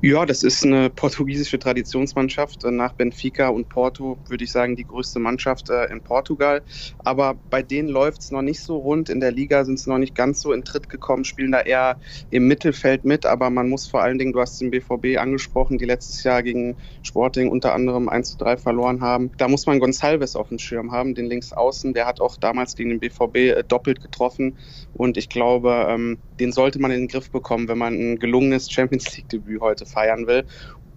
Ja, 0.02 0.26
das 0.26 0.44
ist 0.44 0.66
eine 0.66 0.90
portugiesische 0.90 1.58
Traditionsmannschaft. 1.58 2.66
Nach 2.70 2.92
Benfica 2.92 3.48
und 3.48 3.70
Porto 3.70 4.18
würde 4.28 4.44
ich 4.44 4.52
sagen, 4.52 4.76
die 4.76 4.84
größte 4.84 5.20
Mannschaft 5.20 5.70
äh, 5.70 5.86
in 5.86 6.02
Portugal. 6.02 6.62
Aber 7.06 7.36
bei 7.50 7.64
denen 7.64 7.88
läuft 7.88 8.22
es 8.22 8.32
noch 8.32 8.42
nicht 8.42 8.60
so 8.60 8.76
rund. 8.76 9.10
In 9.10 9.22
der 9.22 9.32
Liga 9.32 9.64
sind 9.64 9.80
sie 9.80 9.90
noch 9.90 9.98
nicht 9.98 10.14
ganz 10.14 10.42
so 10.42 10.52
in 10.52 10.66
Tritt 10.66 10.90
gekommen, 10.90 11.24
spielen 11.24 11.54
da 11.54 11.62
eher 11.62 11.98
im 12.30 12.48
Mittelfeld 12.48 13.06
mit. 13.06 13.26
Aber 13.26 13.50
man 13.50 13.70
muss 13.70 13.88
vor 13.88 14.02
allen 14.02 14.18
Dingen, 14.18 14.34
du 14.34 14.42
hast 14.42 14.60
den 14.60 14.72
BVB 14.72 15.18
angesprochen, 15.18 15.78
die 15.78 15.86
letztes 15.86 16.24
Jahr 16.24 16.44
gegen 16.44 16.76
Sporting 17.04 17.50
unter 17.50 17.74
anderem 17.74 18.10
1 18.10 18.32
zu 18.32 18.38
3 18.38 18.58
verloren 18.58 19.00
haben. 19.00 19.32
Da 19.38 19.48
muss 19.48 19.66
man 19.66 19.80
Gonçalves 19.86 20.36
auf 20.36 20.50
dem 20.50 20.60
Schirm 20.60 20.92
haben, 20.92 21.16
den 21.16 21.28
Linksaußen. 21.28 21.94
Der 21.94 22.06
hat 22.06 22.20
auch 22.20 22.38
damals 22.38 22.76
gegen 22.76 22.90
den 22.90 23.00
BVB 23.00 23.36
äh, 23.36 23.64
doppelt 23.64 24.02
getroffen. 24.02 24.58
Und 24.94 25.18
ich 25.18 25.30
glaube, 25.30 25.88
ähm, 25.90 26.20
den 26.40 26.52
sollte 26.52 26.80
man 26.80 26.92
in 26.92 27.02
den 27.02 27.08
Griff 27.08 27.32
bekommen, 27.32 27.68
wenn 27.68 27.78
man 27.78 27.94
ein 27.94 28.20
gelungenes 28.20 28.72
Champions 28.72 29.16
League-Debüt 29.16 29.62
heute 29.62 29.86
feiern 29.86 30.28
will. 30.28 30.46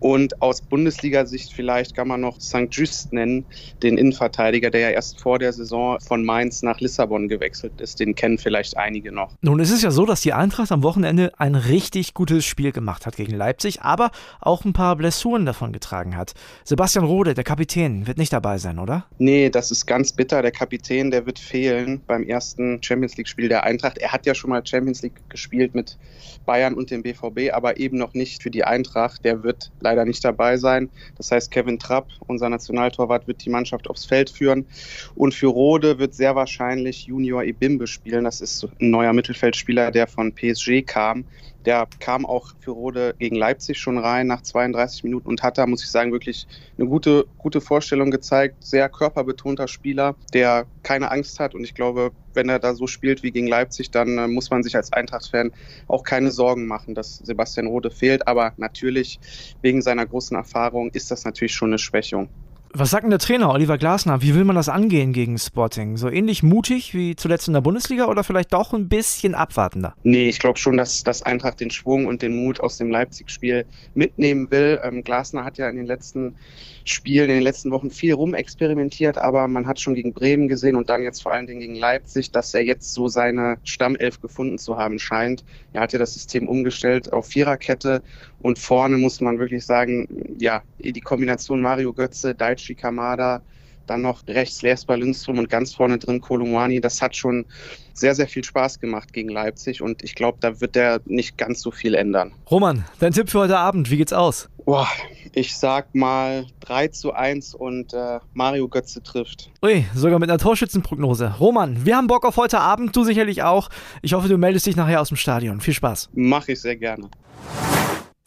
Und 0.01 0.41
aus 0.43 0.61
Bundesliga-Sicht 0.61 1.53
vielleicht 1.53 1.95
kann 1.95 2.09
man 2.09 2.21
noch 2.21 2.41
St. 2.41 2.69
Just 2.71 3.13
nennen, 3.13 3.45
den 3.83 3.99
Innenverteidiger, 3.99 4.71
der 4.71 4.81
ja 4.81 4.91
erst 4.91 5.21
vor 5.21 5.39
der 5.39 5.53
Saison 5.53 5.99
von 6.01 6.25
Mainz 6.25 6.63
nach 6.63 6.81
Lissabon 6.81 7.29
gewechselt 7.29 7.81
ist. 7.81 8.01
Den 8.01 8.15
kennen 8.15 8.39
vielleicht 8.39 8.77
einige 8.77 9.13
noch. 9.13 9.33
Nun 9.41 9.61
ist 9.61 9.71
es 9.71 9.83
ja 9.83 9.91
so, 9.91 10.07
dass 10.07 10.21
die 10.21 10.33
Eintracht 10.33 10.73
am 10.73 10.83
Wochenende 10.83 11.33
ein 11.39 11.55
richtig 11.55 12.15
gutes 12.15 12.45
Spiel 12.45 12.73
gemacht 12.73 13.07
hat 13.07 13.17
gegen 13.17 13.35
Leipzig, 13.35 13.83
aber 13.83 14.11
auch 14.41 14.65
ein 14.65 14.73
paar 14.73 14.97
Blessuren 14.97 15.47
davon 15.47 15.73
getragen 15.73 16.17
hat. 16.17 16.35
Sebastian 16.65 17.05
Rode, 17.05 17.35
der 17.35 17.45
Kapitän, 17.45 18.07
wird 18.07 18.19
nicht 18.19 18.33
dabei 18.33 18.59
sein, 18.59 18.79
oder? 18.79 19.07
Nee, 19.19 19.51
das 19.51 19.71
ist 19.71 19.87
ganz 19.87 20.13
bitter. 20.13 20.43
Der 20.43 20.53
Kapitän, 20.53 21.11
der 21.11 21.27
wird 21.27 21.39
fehlen 21.39 22.01
beim 22.07 22.23
ersten 22.23 22.83
Champions 22.83 23.17
League-Spiel 23.17 23.49
der 23.49 23.65
Eintracht. 23.65 23.99
Er 23.99 24.13
hat 24.13 24.27
ja 24.27 24.35
schon 24.35 24.51
mal 24.51 24.65
Champions 24.65 25.03
League 25.03 25.29
gespielt 25.29 25.75
mit 25.75 25.99
Bayern 26.47 26.75
und 26.75 26.91
dem 26.91 27.03
BVB, 27.03 27.53
aber 27.53 27.79
eben 27.79 27.99
noch 27.99 28.15
nicht 28.15 28.43
für 28.43 28.51
die 28.51 28.65
Eintracht. 28.65 29.25
Der 29.25 29.43
wird 29.43 29.71
leider 29.81 29.88
nicht 30.05 30.25
dabei 30.25 30.57
sein. 30.57 30.91
Das 31.17 31.31
heißt, 31.31 31.51
Kevin 31.51 31.79
Trapp, 31.79 32.09
unser 32.27 32.49
Nationaltorwart, 32.49 33.27
wird 33.27 33.45
die 33.45 33.51
Mannschaft 33.51 33.89
aufs 33.89 34.05
Feld 34.05 34.31
führen. 34.31 34.67
Und 35.15 35.35
für 35.35 35.49
Rode 35.49 35.99
wird 35.99 36.15
sehr 36.15 36.35
wahrscheinlich 36.35 37.07
Junior 37.07 37.45
Ibimbe 37.45 37.87
spielen. 37.87 38.25
Das 38.25 38.41
ist 38.41 38.65
ein 38.81 38.91
neuer 38.91 39.13
Mittelfeldspieler, 39.13 39.91
der 39.91 40.07
von 40.07 40.35
PSG 40.35 40.83
kam. 40.87 41.27
Der 41.65 41.89
kam 42.01 42.25
auch 42.25 42.55
für 42.61 42.71
Rode 42.71 43.15
gegen 43.19 43.37
Leipzig 43.37 43.79
schon 43.79 43.99
rein 43.99 44.27
nach 44.27 44.43
32 44.43 45.05
Minuten 45.05 45.29
und 45.29 45.43
hat 45.43 45.59
da, 45.59 45.67
muss 45.67 45.83
ich 45.83 45.91
sagen, 45.91 46.13
wirklich 46.13 46.47
eine 46.79 46.89
gute, 46.89 47.27
gute 47.37 47.61
Vorstellung 47.61 48.11
gezeigt. 48.11 48.65
Sehr 48.65 48.89
körperbetonter 48.89 49.69
Spieler, 49.69 50.17
der 50.33 50.67
keine 50.83 51.11
Angst 51.11 51.41
hat. 51.41 51.55
Und 51.55 51.65
ich 51.65 51.75
glaube, 51.75 52.13
wenn 52.35 52.49
er 52.49 52.59
da 52.59 52.75
so 52.75 52.87
spielt 52.87 53.23
wie 53.23 53.33
gegen 53.33 53.47
Leipzig, 53.49 53.91
dann 53.91 54.19
äh, 54.19 54.29
muss 54.29 54.51
man 54.51 54.63
sich 54.63 54.77
als 54.77 54.93
Eintracht-Fan 54.93 55.53
auch 55.89 56.05
keine 56.05 56.31
Sorgen 56.31 56.67
machen, 56.67 56.95
dass 56.95 57.17
Sebastian 57.17 57.67
Rode 57.67 57.91
fehlt. 57.91 58.27
Aber 58.29 58.55
natürlich, 58.57 59.21
wegen 59.61 59.83
seiner 59.83 60.07
großen 60.07 60.37
Erfahrung, 60.37 60.91
ist 60.91 61.11
das 61.11 61.25
natürlich 61.25 61.55
schon 61.55 61.71
eine 61.71 61.79
Schwächung. 61.79 62.31
Was 62.75 62.91
sagt 62.91 63.05
denn 63.05 63.11
der 63.11 63.19
Trainer 63.19 63.51
Oliver 63.51 63.79
Glasner? 63.79 64.21
Wie 64.21 64.35
will 64.35 64.45
man 64.45 64.55
das 64.55 64.69
angehen 64.69 65.15
gegen 65.15 65.39
Sporting? 65.39 65.97
So 65.97 66.11
ähnlich 66.11 66.43
mutig 66.43 66.93
wie 66.95 67.17
zuletzt 67.17 67.49
in 67.49 67.55
der 67.55 67.63
Bundesliga 67.63 68.07
oder 68.07 68.25
vielleicht 68.25 68.53
doch 68.53 68.75
ein 68.75 68.89
bisschen 68.89 69.35
abwartender? 69.35 69.95
Nee, 70.03 70.29
ich 70.29 70.39
glaube 70.39 70.59
schon, 70.59 70.77
dass, 70.77 71.03
dass 71.03 71.23
Eintracht 71.23 71.61
den 71.61 71.71
Schwung 71.71 72.07
und 72.07 72.21
den 72.21 72.37
Mut 72.37 72.61
aus 72.61 72.77
dem 72.77 72.91
Leipzig-Spiel 72.91 73.65
mitnehmen 73.95 74.51
will. 74.51 74.81
Ähm, 74.83 75.03
Glasner 75.03 75.45
hat 75.45 75.57
ja 75.57 75.69
in 75.69 75.77
den 75.77 75.87
letzten 75.87 76.37
Spielen, 76.85 77.31
in 77.31 77.37
den 77.37 77.43
letzten 77.43 77.71
Wochen 77.71 77.91
viel 77.91 78.13
rumexperimentiert, 78.13 79.19
aber 79.19 79.49
man 79.49 79.67
hat 79.67 79.81
schon 79.81 79.95
gegen 79.95 80.13
Bremen 80.13 80.49
gesehen 80.49 80.77
und 80.77 80.91
dann 80.91 81.03
jetzt 81.03 81.23
vor 81.23 81.33
allen 81.33 81.47
Dingen 81.47 81.61
gegen 81.61 81.75
Leipzig, 81.75 82.33
dass 82.33 82.53
er 82.55 82.63
jetzt 82.63 82.93
so 82.93 83.09
seine 83.09 83.57
Stammelf 83.65 84.21
gefunden 84.21 84.59
zu 84.59 84.77
haben 84.77 84.99
scheint. 84.99 85.45
Er 85.73 85.83
hat 85.83 85.93
ja 85.93 85.99
das 85.99 86.15
System 86.15 86.49
umgestellt 86.49 87.13
auf 87.13 87.27
Viererkette 87.27 88.03
und 88.41 88.59
vorne 88.59 88.97
muss 88.97 89.21
man 89.21 89.39
wirklich 89.39 89.65
sagen, 89.65 90.37
ja, 90.39 90.63
die 90.79 91.01
Kombination 91.01 91.61
Mario 91.61 91.93
Götze, 91.93 92.35
Daichi 92.35 92.75
Kamada, 92.75 93.43
dann 93.89 94.03
noch 94.03 94.27
rechts 94.29 94.63
Lesper 94.63 94.97
Lindström 94.97 95.39
und 95.39 95.49
ganz 95.49 95.75
vorne 95.75 95.99
drin 95.99 96.21
Kolumani. 96.21 96.81
Das 96.81 97.03
hat 97.03 97.17
schon 97.17 97.47
sehr, 97.95 98.15
sehr 98.15 98.29
viel 98.29 98.45
Spaß 98.45 98.81
gemacht 98.81 99.13
gegen 99.13 99.29
Leipzig 99.29 99.83
und 99.83 100.05
ich 100.05 100.15
glaube, 100.15 100.39
da 100.41 100.61
wird 100.61 100.75
der 100.75 101.01
nicht 101.07 101.37
ganz 101.37 101.61
so 101.61 101.71
viel 101.71 101.95
ändern. 101.95 102.33
Roman, 102.51 102.85
dein 103.01 103.13
Tipp 103.13 103.31
für 103.31 103.41
heute 103.41 103.59
Abend, 103.59 103.91
wie 103.91 103.97
geht's 103.97 104.13
aus? 104.13 104.49
Boah, 104.65 104.87
ich 105.33 105.57
sag 105.57 105.95
mal 105.95 106.47
3 106.61 106.89
zu 106.89 107.13
1 107.15 107.55
und 107.55 107.95
äh, 107.95 108.21
Mario 108.35 108.69
Götze 108.69 109.03
trifft. 109.03 109.51
Ui, 109.63 109.85
sogar 109.95 110.19
mit 110.19 110.29
einer 110.29 110.39
Torschützenprognose. 110.39 111.35
Roman, 111.41 111.85
wir 111.87 111.97
haben 111.97 112.07
Bock 112.07 112.25
auf 112.27 112.37
heute 112.37 112.61
Abend, 112.61 112.95
du 112.95 113.03
sicherlich 113.03 113.43
auch. 113.43 113.71
Ich 114.03 114.13
hoffe, 114.13 114.29
du 114.29 114.37
meldest 114.37 114.67
dich 114.67 114.77
nachher 114.77 115.01
aus 115.01 115.09
dem 115.09 115.17
Stadion. 115.17 115.61
Viel 115.61 115.75
Spaß. 115.75 116.11
Mache 116.13 116.53
ich 116.53 116.61
sehr 116.61 116.77
gerne. 116.77 117.09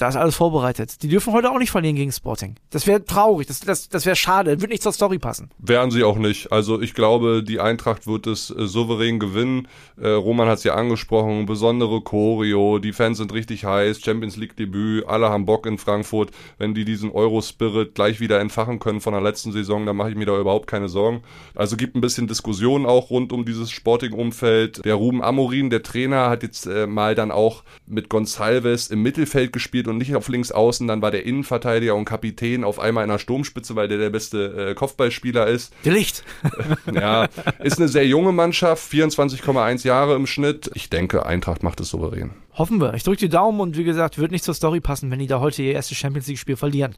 Da 0.01 0.08
ist 0.08 0.15
alles 0.15 0.36
vorbereitet. 0.36 1.03
Die 1.03 1.10
dürfen 1.10 1.31
heute 1.31 1.51
auch 1.51 1.60
nicht 1.60 1.70
verlieren 1.70 1.96
gegen 1.96 2.12
Sporting. 2.12 2.55
Das 2.72 2.88
wäre 2.88 3.05
traurig, 3.05 3.46
das, 3.46 3.60
das, 3.60 3.88
das 3.88 4.08
wäre 4.08 4.15
schade, 4.15 4.60
wird 4.60 4.72
nicht 4.72 4.81
zur 4.81 4.93
Story 4.93 5.20
passen. 5.20 5.51
Wären 5.60 5.91
sie 5.91 6.03
auch 6.03 6.17
nicht. 6.17 6.51
Also 6.51 6.81
ich 6.81 6.96
glaube, 6.96 7.43
die 7.43 7.60
Eintracht 7.60 8.08
wird 8.08 8.25
es 8.25 8.50
äh, 8.50 8.65
souverän 8.65 9.20
gewinnen. 9.20 9.67
Äh, 10.01 10.10
Roman 10.10 10.48
hat 10.48 10.58
es 10.58 10.63
ja 10.63 10.74
angesprochen, 10.74 11.46
besondere 11.46 12.01
Choreo, 12.01 12.79
die 12.79 12.93
Fans 12.93 13.20
sind 13.20 13.31
richtig 13.31 13.63
heiß, 13.63 14.01
Champions 14.01 14.38
League 14.38 14.55
Debüt, 14.55 15.08
alle 15.08 15.29
haben 15.29 15.46
Bock 15.46 15.67
in 15.67 15.77
Frankfurt. 15.77 16.31
Wenn 16.58 16.74
die 16.74 16.84
diesen 16.84 17.12
Euro-Spirit 17.12 17.93
gleich 17.93 18.20
wieder 18.20 18.39
entfachen 18.39 18.79
können 18.79 19.01
von 19.01 19.13
der 19.13 19.22
letzten 19.22 19.51
Saison, 19.51 19.86
dann 19.86 19.98
mache 19.98 20.10
ich 20.10 20.15
mir 20.15 20.25
da 20.25 20.36
überhaupt 20.36 20.65
keine 20.65 20.89
Sorgen. 20.89 21.22
Also 21.53 21.77
gibt 21.77 21.96
ein 21.96 22.01
bisschen 22.01 22.25
Diskussion 22.25 22.88
auch 22.88 23.12
rund 23.12 23.31
um 23.31 23.46
dieses 23.46 23.70
Sporting-Umfeld. 23.70 24.84
Der 24.84 24.96
Ruben 24.96 25.22
Amorin, 25.22 25.70
der 25.70 25.84
Trainer, 25.84 26.31
hat 26.31 26.41
jetzt 26.41 26.65
äh, 26.65 26.88
mal 26.88 27.13
dann 27.13 27.29
auch 27.29 27.63
mit 27.86 28.10
Gonçalves 28.10 28.91
im 28.91 29.03
Mittelfeld 29.03 29.53
gespielt 29.53 29.90
und 29.91 29.98
nicht 29.98 30.15
auf 30.15 30.27
links 30.27 30.51
außen. 30.51 30.88
Dann 30.88 31.01
war 31.01 31.12
der 31.12 31.25
Innenverteidiger 31.25 31.95
und 31.95 32.05
Kapitän 32.05 32.63
auf 32.63 32.79
einmal 32.79 33.03
in 33.03 33.10
der 33.10 33.19
Sturmspitze, 33.19 33.75
weil 33.75 33.88
der 33.88 34.00
der 34.00 34.10
beste 34.10 34.69
äh, 34.71 34.74
Kopfballspieler 34.74 35.48
ist. 35.48 35.74
Der 35.86 35.93
Licht. 35.93 36.24
ja, 36.93 37.27
ist 37.60 37.77
eine 37.77 37.88
sehr 37.88 38.05
junge 38.05 38.31
Mannschaft, 38.31 38.91
24,1 38.91 39.86
Jahre 39.86 40.15
im 40.15 40.27
Schnitt. 40.27 40.71
Ich 40.74 40.89
denke, 40.89 41.25
Eintracht 41.25 41.63
macht 41.63 41.79
es 41.79 41.89
souverän. 41.89 42.31
Hoffen 42.53 42.81
wir. 42.81 42.93
Ich 42.93 43.03
drücke 43.03 43.17
die 43.17 43.29
Daumen 43.29 43.60
und 43.60 43.77
wie 43.77 43.83
gesagt, 43.83 44.17
wird 44.17 44.31
nicht 44.31 44.43
zur 44.43 44.53
Story 44.53 44.81
passen, 44.81 45.10
wenn 45.10 45.19
die 45.19 45.27
da 45.27 45.39
heute 45.39 45.63
ihr 45.63 45.74
erstes 45.74 45.98
Champions 45.98 46.27
League-Spiel 46.27 46.57
verlieren. 46.57 46.95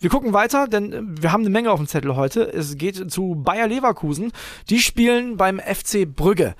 Wir 0.00 0.10
gucken 0.10 0.32
weiter, 0.32 0.66
denn 0.68 0.92
äh, 0.92 1.02
wir 1.02 1.32
haben 1.32 1.42
eine 1.42 1.50
Menge 1.50 1.70
auf 1.70 1.78
dem 1.78 1.86
Zettel 1.86 2.16
heute. 2.16 2.42
Es 2.52 2.76
geht 2.76 3.10
zu 3.10 3.40
Bayer 3.44 3.68
Leverkusen. 3.68 4.32
Die 4.70 4.78
spielen 4.78 5.36
beim 5.36 5.60
FC 5.60 6.06
Brügge. 6.06 6.54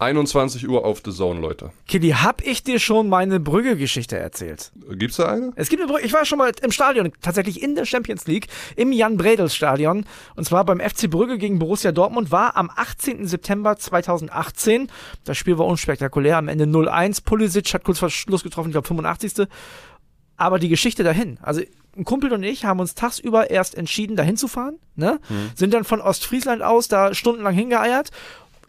21 0.00 0.66
Uhr 0.66 0.86
auf 0.86 1.02
The 1.04 1.12
Zone, 1.12 1.40
Leute. 1.40 1.72
Kili, 1.86 2.10
hab 2.10 2.40
ich 2.40 2.64
dir 2.64 2.78
schon 2.78 3.10
meine 3.10 3.38
Brügge-Geschichte 3.38 4.18
erzählt? 4.18 4.72
Gibt's 4.92 5.16
da 5.16 5.26
eine? 5.26 5.52
Es 5.56 5.68
gibt 5.68 5.82
eine 5.82 5.92
Brügge. 5.92 6.06
Ich 6.06 6.14
war 6.14 6.24
schon 6.24 6.38
mal 6.38 6.52
im 6.62 6.72
Stadion, 6.72 7.12
tatsächlich 7.20 7.62
in 7.62 7.74
der 7.74 7.84
Champions 7.84 8.26
League, 8.26 8.46
im 8.76 8.92
Jan-Bredels-Stadion. 8.92 10.06
Und 10.36 10.44
zwar 10.44 10.64
beim 10.64 10.80
FC 10.80 11.10
Brügge 11.10 11.36
gegen 11.36 11.58
Borussia 11.58 11.92
Dortmund. 11.92 12.30
War 12.30 12.56
am 12.56 12.70
18. 12.74 13.26
September 13.26 13.76
2018. 13.76 14.90
Das 15.24 15.36
Spiel 15.36 15.58
war 15.58 15.66
unspektakulär. 15.66 16.38
Am 16.38 16.48
Ende 16.48 16.64
0-1. 16.64 17.22
Pulisic 17.22 17.74
hat 17.74 17.84
kurz 17.84 17.98
vor 17.98 18.08
Schluss 18.08 18.42
getroffen, 18.42 18.70
ich 18.70 18.74
glaube 18.74 18.88
85. 18.88 19.46
Aber 20.38 20.58
die 20.58 20.70
Geschichte 20.70 21.02
dahin. 21.02 21.38
Also 21.42 21.60
ein 21.94 22.06
Kumpel 22.06 22.32
und 22.32 22.42
ich 22.42 22.64
haben 22.64 22.80
uns 22.80 22.94
tagsüber 22.94 23.50
erst 23.50 23.74
entschieden, 23.74 24.16
dahin 24.16 24.38
zu 24.38 24.48
fahren. 24.48 24.78
Ne? 24.96 25.20
Mhm. 25.28 25.50
Sind 25.54 25.74
dann 25.74 25.84
von 25.84 26.00
Ostfriesland 26.00 26.62
aus 26.62 26.88
da 26.88 27.12
stundenlang 27.12 27.54
hingeeiert 27.54 28.10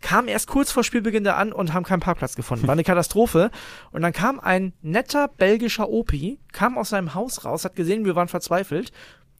kamen 0.01 0.27
erst 0.27 0.47
kurz 0.47 0.71
vor 0.71 0.83
Spielbeginn 0.83 1.23
da 1.23 1.35
an 1.35 1.53
und 1.53 1.73
haben 1.73 1.83
keinen 1.83 1.99
Parkplatz 1.99 2.35
gefunden. 2.35 2.67
War 2.67 2.73
eine 2.73 2.83
Katastrophe. 2.83 3.51
Und 3.91 4.01
dann 4.01 4.13
kam 4.13 4.39
ein 4.39 4.73
netter 4.81 5.27
belgischer 5.27 5.89
Opi, 5.89 6.39
kam 6.51 6.77
aus 6.77 6.89
seinem 6.89 7.13
Haus 7.13 7.45
raus, 7.45 7.65
hat 7.65 7.75
gesehen, 7.75 8.05
wir 8.05 8.15
waren 8.15 8.27
verzweifelt, 8.27 8.91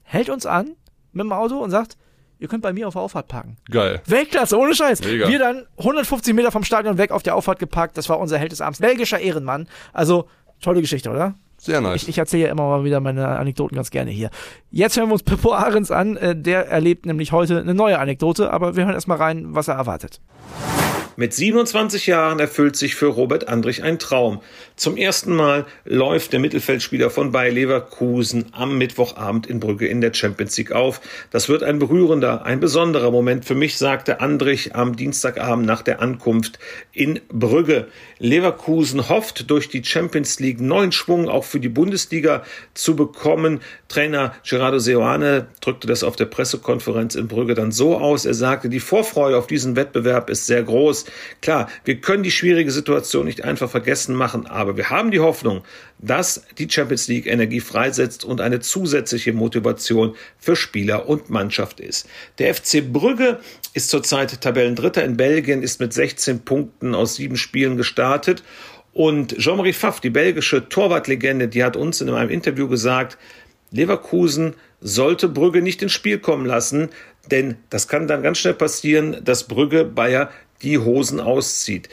hält 0.03 0.29
uns 0.29 0.45
an 0.45 0.75
mit 1.11 1.23
dem 1.23 1.31
Auto 1.31 1.57
und 1.57 1.71
sagt, 1.71 1.97
ihr 2.39 2.47
könnt 2.47 2.63
bei 2.63 2.73
mir 2.73 2.87
auf 2.87 2.93
der 2.93 3.01
Auffahrt 3.01 3.27
parken. 3.27 3.57
Geil. 3.69 4.01
Weltklasse, 4.05 4.57
ohne 4.57 4.73
Scheiß. 4.73 5.01
Mega. 5.03 5.27
Wir 5.27 5.39
dann 5.39 5.65
150 5.77 6.33
Meter 6.33 6.51
vom 6.51 6.63
Stadion 6.63 6.97
weg 6.97 7.11
auf 7.11 7.23
der 7.23 7.35
Auffahrt 7.35 7.59
geparkt. 7.59 7.97
Das 7.97 8.09
war 8.09 8.19
unser 8.19 8.37
Held 8.37 8.51
des 8.51 8.61
Abends. 8.61 8.79
Belgischer 8.79 9.19
Ehrenmann. 9.19 9.67
Also, 9.93 10.27
tolle 10.61 10.81
Geschichte, 10.81 11.09
oder? 11.09 11.35
Sehr 11.61 11.79
nice. 11.79 12.01
Ich, 12.01 12.09
ich 12.09 12.17
erzähle 12.17 12.45
ja 12.45 12.51
immer 12.51 12.67
mal 12.67 12.83
wieder 12.83 12.99
meine 13.01 13.27
Anekdoten 13.27 13.75
ganz 13.75 13.91
gerne 13.91 14.09
hier. 14.09 14.31
Jetzt 14.71 14.97
hören 14.97 15.09
wir 15.09 15.13
uns 15.13 15.21
Pippo 15.21 15.53
Ahrens 15.53 15.91
an. 15.91 16.17
Äh, 16.17 16.35
der 16.35 16.67
erlebt 16.69 17.05
nämlich 17.05 17.31
heute 17.31 17.59
eine 17.59 17.75
neue 17.75 17.99
Anekdote, 17.99 18.51
aber 18.51 18.75
wir 18.75 18.85
hören 18.85 18.95
erstmal 18.95 19.17
rein, 19.17 19.53
was 19.53 19.67
er 19.67 19.75
erwartet. 19.75 20.21
Mit 21.17 21.33
27 21.33 22.07
Jahren 22.07 22.39
erfüllt 22.39 22.77
sich 22.77 22.95
für 22.95 23.07
Robert 23.07 23.49
Andrich 23.49 23.83
ein 23.83 23.99
Traum. 23.99 24.41
Zum 24.77 24.95
ersten 24.95 25.35
Mal 25.35 25.65
läuft 25.83 26.31
der 26.31 26.39
Mittelfeldspieler 26.39 27.09
von 27.09 27.33
Bayer 27.33 27.51
Leverkusen 27.51 28.45
am 28.53 28.77
Mittwochabend 28.77 29.45
in 29.45 29.59
Brügge 29.59 29.87
in 29.87 29.99
der 29.99 30.13
Champions 30.13 30.57
League 30.57 30.71
auf. 30.71 31.01
Das 31.29 31.49
wird 31.49 31.63
ein 31.63 31.79
berührender, 31.79 32.45
ein 32.45 32.61
besonderer 32.61 33.11
Moment 33.11 33.43
für 33.43 33.55
mich, 33.55 33.77
sagte 33.77 34.21
Andrich 34.21 34.73
am 34.73 34.95
Dienstagabend 34.95 35.65
nach 35.65 35.81
der 35.81 36.01
Ankunft 36.01 36.59
in 36.93 37.19
Brügge. 37.27 37.87
Leverkusen 38.19 39.09
hofft, 39.09 39.49
durch 39.51 39.67
die 39.67 39.83
Champions 39.83 40.39
League 40.39 40.61
neuen 40.61 40.93
Schwung 40.93 41.27
auch 41.27 41.43
für 41.43 41.59
die 41.59 41.69
Bundesliga 41.69 42.43
zu 42.73 42.95
bekommen. 42.95 43.59
Trainer 43.89 44.33
Gerardo 44.47 44.79
Seoane 44.79 45.47
drückte 45.59 45.87
das 45.87 46.03
auf 46.03 46.15
der 46.15 46.25
Pressekonferenz 46.25 47.15
in 47.15 47.27
Brügge 47.27 47.53
dann 47.53 47.73
so 47.73 47.97
aus. 47.97 48.25
Er 48.25 48.33
sagte, 48.33 48.69
die 48.69 48.79
Vorfreude 48.79 49.37
auf 49.37 49.47
diesen 49.47 49.75
Wettbewerb 49.75 50.29
ist 50.29 50.47
sehr 50.47 50.63
groß. 50.63 51.00
Klar, 51.41 51.69
wir 51.85 52.01
können 52.01 52.23
die 52.23 52.31
schwierige 52.31 52.71
Situation 52.71 53.25
nicht 53.25 53.43
einfach 53.43 53.69
vergessen 53.69 54.15
machen, 54.15 54.47
aber 54.47 54.77
wir 54.77 54.89
haben 54.89 55.11
die 55.11 55.19
Hoffnung, 55.19 55.63
dass 55.99 56.43
die 56.57 56.69
Champions 56.69 57.07
League 57.07 57.27
Energie 57.27 57.59
freisetzt 57.59 58.25
und 58.25 58.41
eine 58.41 58.59
zusätzliche 58.59 59.33
Motivation 59.33 60.15
für 60.37 60.55
Spieler 60.55 61.07
und 61.07 61.29
Mannschaft 61.29 61.79
ist. 61.79 62.07
Der 62.39 62.53
FC 62.53 62.81
Brügge 62.91 63.39
ist 63.73 63.89
zurzeit 63.89 64.41
Tabellendritter 64.41 65.03
in 65.03 65.17
Belgien, 65.17 65.63
ist 65.63 65.79
mit 65.79 65.93
16 65.93 66.41
Punkten 66.41 66.95
aus 66.95 67.15
sieben 67.15 67.37
Spielen 67.37 67.77
gestartet 67.77 68.43
und 68.93 69.37
Jean-Marie 69.37 69.73
Pfaff, 69.73 70.01
die 70.01 70.09
belgische 70.09 70.67
Torwartlegende, 70.67 71.47
die 71.47 71.63
hat 71.63 71.77
uns 71.77 72.01
in 72.01 72.09
einem 72.09 72.29
Interview 72.29 72.67
gesagt, 72.67 73.17
Leverkusen 73.71 74.55
sollte 74.81 75.29
Brügge 75.29 75.61
nicht 75.61 75.81
ins 75.81 75.93
Spiel 75.93 76.19
kommen 76.19 76.45
lassen, 76.45 76.89
denn 77.29 77.55
das 77.69 77.87
kann 77.87 78.07
dann 78.07 78.23
ganz 78.23 78.39
schnell 78.39 78.53
passieren, 78.53 79.23
dass 79.23 79.47
Brügge 79.47 79.85
Bayer 79.85 80.29
die 80.61 80.77
Hosen 80.77 81.19
auszieht. 81.19 81.89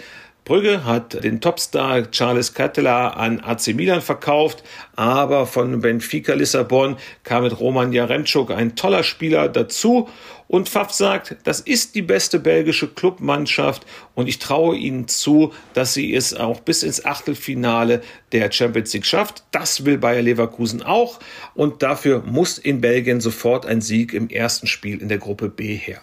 Brügge 0.48 0.86
hat 0.86 1.22
den 1.24 1.42
Topstar 1.42 2.10
Charles 2.10 2.54
Catella 2.54 3.08
an 3.08 3.38
AC 3.40 3.74
Milan 3.74 4.00
verkauft, 4.00 4.64
aber 4.96 5.46
von 5.46 5.80
Benfica 5.80 6.32
Lissabon 6.32 6.96
kam 7.22 7.42
mit 7.42 7.60
Roman 7.60 7.92
Jaremczuk 7.92 8.50
ein 8.50 8.74
toller 8.74 9.02
Spieler 9.02 9.50
dazu 9.50 10.08
und 10.46 10.70
Pfaff 10.70 10.90
sagt, 10.90 11.36
das 11.44 11.60
ist 11.60 11.94
die 11.94 12.00
beste 12.00 12.40
belgische 12.40 12.88
Clubmannschaft 12.88 13.84
und 14.14 14.26
ich 14.26 14.38
traue 14.38 14.74
ihnen 14.74 15.06
zu, 15.06 15.52
dass 15.74 15.92
sie 15.92 16.14
es 16.14 16.32
auch 16.32 16.60
bis 16.60 16.82
ins 16.82 17.04
Achtelfinale 17.04 18.00
der 18.32 18.50
Champions 18.50 18.94
League 18.94 19.04
schafft. 19.04 19.44
Das 19.50 19.84
will 19.84 19.98
Bayer 19.98 20.22
Leverkusen 20.22 20.82
auch 20.82 21.20
und 21.54 21.82
dafür 21.82 22.22
muss 22.24 22.56
in 22.56 22.80
Belgien 22.80 23.20
sofort 23.20 23.66
ein 23.66 23.82
Sieg 23.82 24.14
im 24.14 24.30
ersten 24.30 24.66
Spiel 24.66 25.02
in 25.02 25.10
der 25.10 25.18
Gruppe 25.18 25.50
B 25.50 25.74
her. 25.74 26.00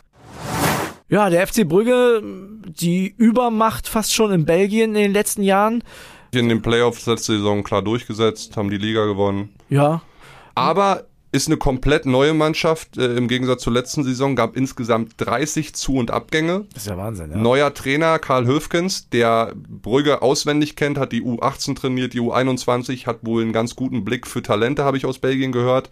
Ja, 1.15 1.29
der 1.29 1.47
FC 1.47 1.65
Brügge, 1.65 2.21
die 2.65 3.07
Übermacht 3.17 3.87
fast 3.87 4.13
schon 4.13 4.33
in 4.33 4.45
Belgien 4.45 4.95
in 4.95 5.03
den 5.03 5.13
letzten 5.13 5.43
Jahren. 5.43 5.81
In 6.33 6.49
den 6.49 6.61
Playoffs 6.61 7.05
letzte 7.05 7.37
Saison 7.37 7.63
klar 7.63 7.81
durchgesetzt, 7.81 8.57
haben 8.57 8.69
die 8.69 8.77
Liga 8.77 9.05
gewonnen. 9.05 9.55
Ja. 9.69 10.01
Aber 10.55 11.05
ist 11.31 11.47
eine 11.47 11.55
komplett 11.55 12.05
neue 12.05 12.33
Mannschaft. 12.33 12.97
Äh, 12.97 13.15
Im 13.15 13.29
Gegensatz 13.29 13.63
zur 13.63 13.71
letzten 13.71 14.03
Saison 14.03 14.35
gab 14.35 14.57
insgesamt 14.57 15.13
30 15.15 15.73
Zu- 15.73 15.95
und 15.95 16.11
Abgänge. 16.11 16.65
Das 16.73 16.83
ist 16.83 16.89
ja 16.89 16.97
Wahnsinn, 16.97 17.31
ja. 17.31 17.37
Neuer 17.37 17.73
Trainer 17.73 18.19
Karl 18.19 18.45
Höfkens, 18.45 19.07
der 19.09 19.53
Brügge 19.55 20.21
auswendig 20.21 20.75
kennt, 20.75 20.97
hat 20.97 21.13
die 21.13 21.21
U18 21.21 21.77
trainiert, 21.77 22.13
die 22.13 22.19
U21, 22.19 23.05
hat 23.05 23.19
wohl 23.21 23.41
einen 23.41 23.53
ganz 23.53 23.77
guten 23.77 24.03
Blick 24.03 24.27
für 24.27 24.41
Talente, 24.41 24.83
habe 24.83 24.97
ich 24.97 25.05
aus 25.05 25.19
Belgien 25.19 25.53
gehört 25.53 25.89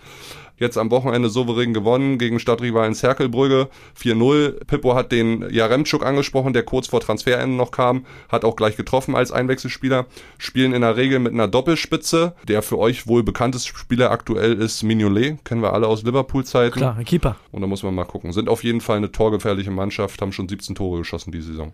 jetzt 0.63 0.77
am 0.77 0.89
Wochenende 0.89 1.29
souverän 1.29 1.73
gewonnen 1.73 2.17
gegen 2.17 2.39
Stadtrivalen 2.39 2.95
Zerkelbrügge 2.95 3.69
4-0. 4.01 4.65
Pippo 4.65 4.95
hat 4.95 5.11
den 5.11 5.47
Jaremczuk 5.51 6.03
angesprochen, 6.03 6.53
der 6.53 6.63
kurz 6.63 6.87
vor 6.87 7.01
Transferende 7.01 7.55
noch 7.55 7.71
kam, 7.71 8.05
hat 8.29 8.43
auch 8.45 8.55
gleich 8.55 8.75
getroffen 8.75 9.15
als 9.15 9.31
Einwechselspieler. 9.31 10.07
Spielen 10.39 10.73
in 10.73 10.81
der 10.81 10.97
Regel 10.97 11.19
mit 11.19 11.33
einer 11.33 11.47
Doppelspitze. 11.47 12.33
Der 12.47 12.63
für 12.63 12.79
euch 12.79 13.05
wohl 13.05 13.21
bekannteste 13.21 13.77
Spieler 13.77 14.09
aktuell 14.09 14.53
ist 14.53 14.81
Mignolet, 14.81 15.43
kennen 15.45 15.61
wir 15.61 15.73
alle 15.73 15.87
aus 15.87 16.03
Liverpool-Zeiten. 16.03 16.77
Klar, 16.77 16.95
ein 16.97 17.05
Keeper. 17.05 17.35
Und 17.51 17.61
da 17.61 17.67
muss 17.67 17.83
man 17.83 17.93
mal 17.93 18.05
gucken. 18.05 18.33
Sind 18.33 18.49
auf 18.49 18.63
jeden 18.63 18.81
Fall 18.81 18.97
eine 18.97 19.11
torgefährliche 19.11 19.71
Mannschaft, 19.71 20.21
haben 20.21 20.31
schon 20.31 20.49
17 20.49 20.75
Tore 20.75 20.99
geschossen 20.99 21.31
die 21.31 21.41
Saison. 21.41 21.73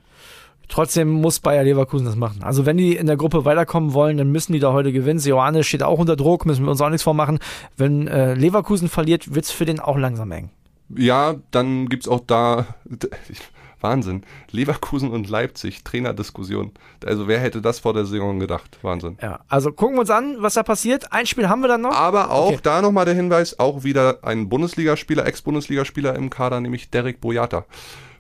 Trotzdem 0.70 1.10
muss 1.10 1.40
Bayer 1.40 1.64
Leverkusen 1.64 2.06
das 2.06 2.16
machen. 2.16 2.44
Also 2.44 2.66
wenn 2.66 2.78
die 2.78 2.96
in 2.96 3.08
der 3.08 3.18
Gruppe 3.18 3.44
weiterkommen 3.44 3.94
wollen, 3.94 4.18
dann 4.18 4.32
müssen 4.32 4.54
die 4.54 4.60
da 4.60 4.72
heute 4.72 4.94
gewinnen. 4.94 5.20
Sioane 5.20 5.64
steht 5.64 5.84
auch 5.84 6.00
unter 6.00 6.16
Druck, 6.16 6.46
müssen 6.46 6.64
wir 6.64 6.72
uns 6.72 6.80
auch 6.80 6.90
nichts 6.90 7.04
vormachen. 7.04 7.40
Wenn 7.76 8.08
äh, 8.08 8.36
Leverkusen 8.36 8.88
verliert, 8.88 9.34
wird 9.34 9.46
es 9.46 9.52
für 9.52 9.66
den 9.66 9.80
auch 9.80 9.98
langsam 9.98 10.32
eng. 10.32 10.52
Ja, 10.96 11.36
dann 11.52 11.90
gibt 11.90 12.04
es 12.04 12.10
auch 12.10 12.22
da 12.26 12.68
Wahnsinn. 13.82 14.24
Leverkusen 14.52 15.10
und 15.10 15.30
Leipzig, 15.30 15.84
Trainerdiskussion. 15.84 16.72
Also 17.04 17.28
wer 17.28 17.40
hätte 17.40 17.62
das 17.62 17.80
vor 17.80 17.94
der 17.94 18.06
Saison 18.06 18.40
gedacht? 18.40 18.78
Wahnsinn. 18.84 19.18
Ja, 19.22 19.40
also 19.48 19.72
gucken 19.72 19.96
wir 19.96 20.02
uns 20.02 20.10
an, 20.12 20.36
was 20.40 20.54
da 20.54 20.64
passiert. 20.64 21.12
Ein 21.12 21.26
Spiel 21.26 21.50
haben 21.50 21.62
wir 21.62 21.68
dann 21.68 21.82
noch. 21.82 21.96
Aber 21.96 22.30
auch 22.32 22.50
okay. 22.50 22.60
da 22.62 22.82
nochmal 22.82 23.06
der 23.06 23.16
Hinweis, 23.16 23.58
auch 23.58 23.84
wieder 23.84 24.20
ein 24.24 24.50
Bundesligaspieler, 24.50 25.26
Ex-Bundesligaspieler 25.26 26.16
im 26.16 26.30
Kader, 26.30 26.60
nämlich 26.60 26.90
Derek 26.92 27.22
Boyata 27.22 27.66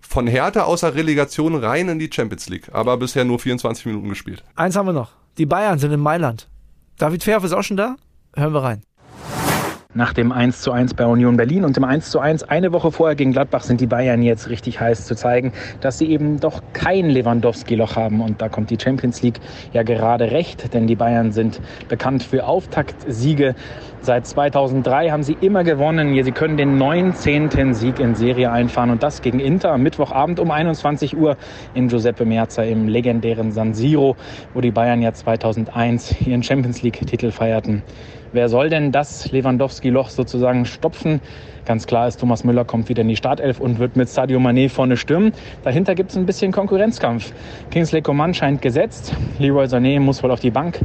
von 0.09 0.25
Hertha 0.25 0.63
außer 0.63 0.95
Relegation 0.95 1.53
rein 1.53 1.87
in 1.87 1.99
die 1.99 2.09
Champions 2.11 2.49
League, 2.49 2.69
aber 2.73 2.97
bisher 2.97 3.25
nur 3.25 3.37
24 3.37 3.85
Minuten 3.85 4.09
gespielt. 4.09 4.43
Eins 4.55 4.75
haben 4.75 4.87
wir 4.87 4.93
noch. 4.93 5.11
Die 5.37 5.45
Bayern 5.45 5.77
sind 5.77 5.91
in 5.91 5.99
Mailand. 5.99 6.47
David 6.97 7.23
Fehrhoff 7.23 7.43
ist 7.43 7.53
auch 7.53 7.61
schon 7.61 7.77
da. 7.77 7.95
Hören 8.35 8.53
wir 8.53 8.63
rein. 8.63 8.81
Nach 9.93 10.13
dem 10.13 10.31
1 10.31 10.61
zu 10.61 10.71
1 10.71 10.95
bei 10.95 11.05
Union 11.05 11.37
Berlin 11.37 11.63
und 11.63 11.75
dem 11.75 11.83
1 11.83 12.09
zu 12.09 12.19
1 12.19 12.43
eine 12.43 12.71
Woche 12.71 12.91
vorher 12.91 13.15
gegen 13.15 13.33
Gladbach 13.33 13.63
sind 13.63 13.81
die 13.81 13.87
Bayern 13.87 14.23
jetzt 14.23 14.49
richtig 14.49 14.79
heiß 14.79 15.05
zu 15.05 15.15
zeigen, 15.15 15.53
dass 15.81 15.99
sie 15.99 16.09
eben 16.09 16.39
doch 16.39 16.61
kein 16.73 17.09
Lewandowski-Loch 17.09 17.95
haben. 17.95 18.21
Und 18.21 18.41
da 18.41 18.49
kommt 18.49 18.71
die 18.71 18.77
Champions 18.79 19.21
League 19.21 19.39
ja 19.73 19.83
gerade 19.83 20.31
recht, 20.31 20.73
denn 20.73 20.87
die 20.87 20.95
Bayern 20.95 21.31
sind 21.31 21.61
bekannt 21.87 22.23
für 22.23 22.45
Auftaktsiege. 22.45 23.55
Seit 24.01 24.25
2003 24.25 25.09
haben 25.09 25.23
sie 25.23 25.35
immer 25.41 25.65
gewonnen. 25.65 26.23
Sie 26.23 26.31
können 26.31 26.55
den 26.55 26.77
19. 26.77 27.73
Sieg 27.73 27.99
in 27.99 28.15
Serie 28.15 28.49
einfahren 28.49 28.91
und 28.91 29.03
das 29.03 29.21
gegen 29.21 29.39
Inter 29.39 29.73
am 29.73 29.83
Mittwochabend 29.83 30.39
um 30.39 30.51
21 30.51 31.17
Uhr 31.17 31.35
in 31.73 31.89
Giuseppe 31.89 32.23
Meazza 32.25 32.63
im 32.63 32.87
legendären 32.87 33.51
San 33.51 33.73
Siro, 33.73 34.15
wo 34.53 34.61
die 34.61 34.71
Bayern 34.71 35.01
ja 35.01 35.11
2001 35.11 36.21
ihren 36.25 36.43
Champions 36.43 36.81
League-Titel 36.81 37.31
feierten. 37.31 37.83
Wer 38.31 38.47
soll 38.47 38.69
denn 38.69 38.91
das 38.91 39.31
Lewandowski-Loch 39.31 40.09
sozusagen 40.09 40.65
stopfen? 40.65 41.19
Ganz 41.69 41.85
klar 41.85 42.07
ist, 42.07 42.19
Thomas 42.19 42.43
Müller 42.43 42.65
kommt 42.65 42.89
wieder 42.89 43.03
in 43.03 43.09
die 43.09 43.15
Startelf 43.15 43.59
und 43.59 43.77
wird 43.77 43.95
mit 43.95 44.09
Sadio 44.09 44.39
Mané 44.39 44.69
vorne 44.69 44.97
stürmen. 44.97 45.33
Dahinter 45.63 45.93
gibt 45.93 46.09
es 46.09 46.17
ein 46.17 46.25
bisschen 46.25 46.51
Konkurrenzkampf. 46.51 47.31
Kingsley 47.69 48.01
Coman 48.01 48.33
scheint 48.33 48.63
gesetzt. 48.63 49.13
Leroy 49.37 49.65
Sané 49.65 49.99
muss 49.99 50.23
wohl 50.23 50.31
auf 50.31 50.39
die 50.39 50.49
Bank. 50.49 50.79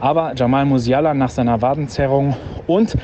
Aber 0.00 0.32
Jamal 0.34 0.64
Musiala 0.64 1.12
nach 1.12 1.28
seiner 1.28 1.60
Wadenzerrung 1.60 2.34
und 2.66 2.96